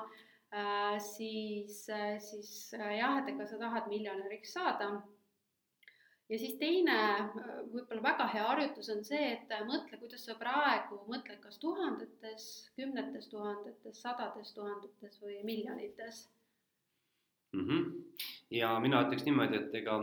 [1.04, 1.82] siis,
[2.30, 4.94] siis jah, et ega sa tahad miljonäriks saada.
[6.30, 6.98] Ja siis teine
[7.72, 13.30] võib-olla väga hea harjutus on see, et mõtle, kuidas sa praegu mõtled, kas tuhandetes, kümnetes
[13.32, 16.26] tuhandetes, sadades tuhandetes või miljonites
[17.56, 17.64] mm.
[17.64, 18.04] -hmm.
[18.60, 19.98] ja mina ütleks niimoodi, et ega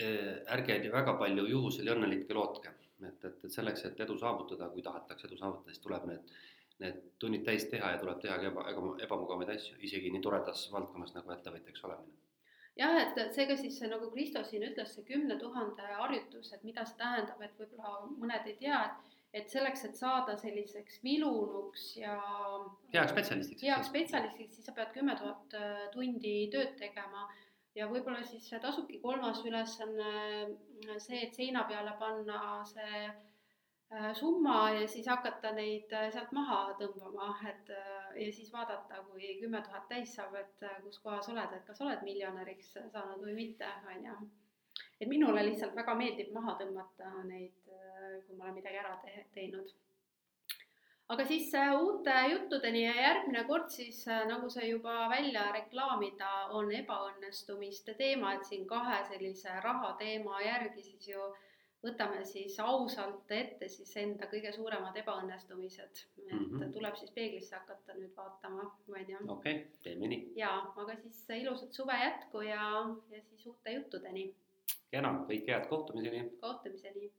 [0.00, 4.70] äh, ärge väga palju juhusel ja õnnelikke lootke, et, et, et selleks, et edu saavutada,
[4.72, 6.36] kui tahetakse edu saavutada, siis tuleb need,
[6.80, 10.70] need tunnid täis teha ja tuleb teha ka eba, eba, ebamugavaid asju, isegi nii toredas
[10.72, 12.25] valdkonnas nagu ettevõtjaks olemine.
[12.76, 16.98] Jah, et seega siis nagu Kristo siin ütles, see kümne tuhande harjutus, et mida see
[17.00, 22.14] tähendab, et võib-olla mõned ei tea, et et selleks, et saada selliseks vilunuks ja
[22.94, 23.64] heaks spetsialistiks.
[23.66, 27.26] heaks spetsialistiks, siis sa pead kümme tuhat äh, tundi tööd tegema
[27.76, 30.12] ja võib-olla siis tasubki kolmas ülesanne
[31.02, 36.62] see, et seina peale panna see äh, summa ja siis hakata neid äh, sealt maha
[36.80, 37.74] tõmbama, et
[38.16, 42.02] ja siis vaadata, kui kümme tuhat täis saab, et kus kohas oled, et kas oled
[42.06, 44.16] miljonäriks saanud või mitte, on ju.
[45.00, 47.66] et minule lihtsalt väga meeldib maha tõmmata neid
[48.26, 49.72] kui ma olen midagi ära te teinud.
[51.14, 54.00] aga siis uute juttudeni ja järgmine kord siis,
[54.30, 60.82] nagu sai juba välja reklaamida, on ebaõnnestumiste teema, et siin kahe sellise raha teema järgi
[60.88, 61.28] siis ju
[61.86, 66.72] võtame siis ausalt ette siis enda kõige suuremad ebaõnnestumised, et mm -hmm.
[66.74, 69.18] tuleb siis peeglisse hakata nüüd vaatama, on ju.
[69.28, 70.32] okei okay,, teeme nii.
[70.36, 72.64] jaa, aga siis ilusat suve jätku ja,
[73.10, 74.34] ja siis uute juttudeni.
[74.90, 76.30] kena, kõike head, kohtumiseni.
[76.40, 77.12] kohtumiseni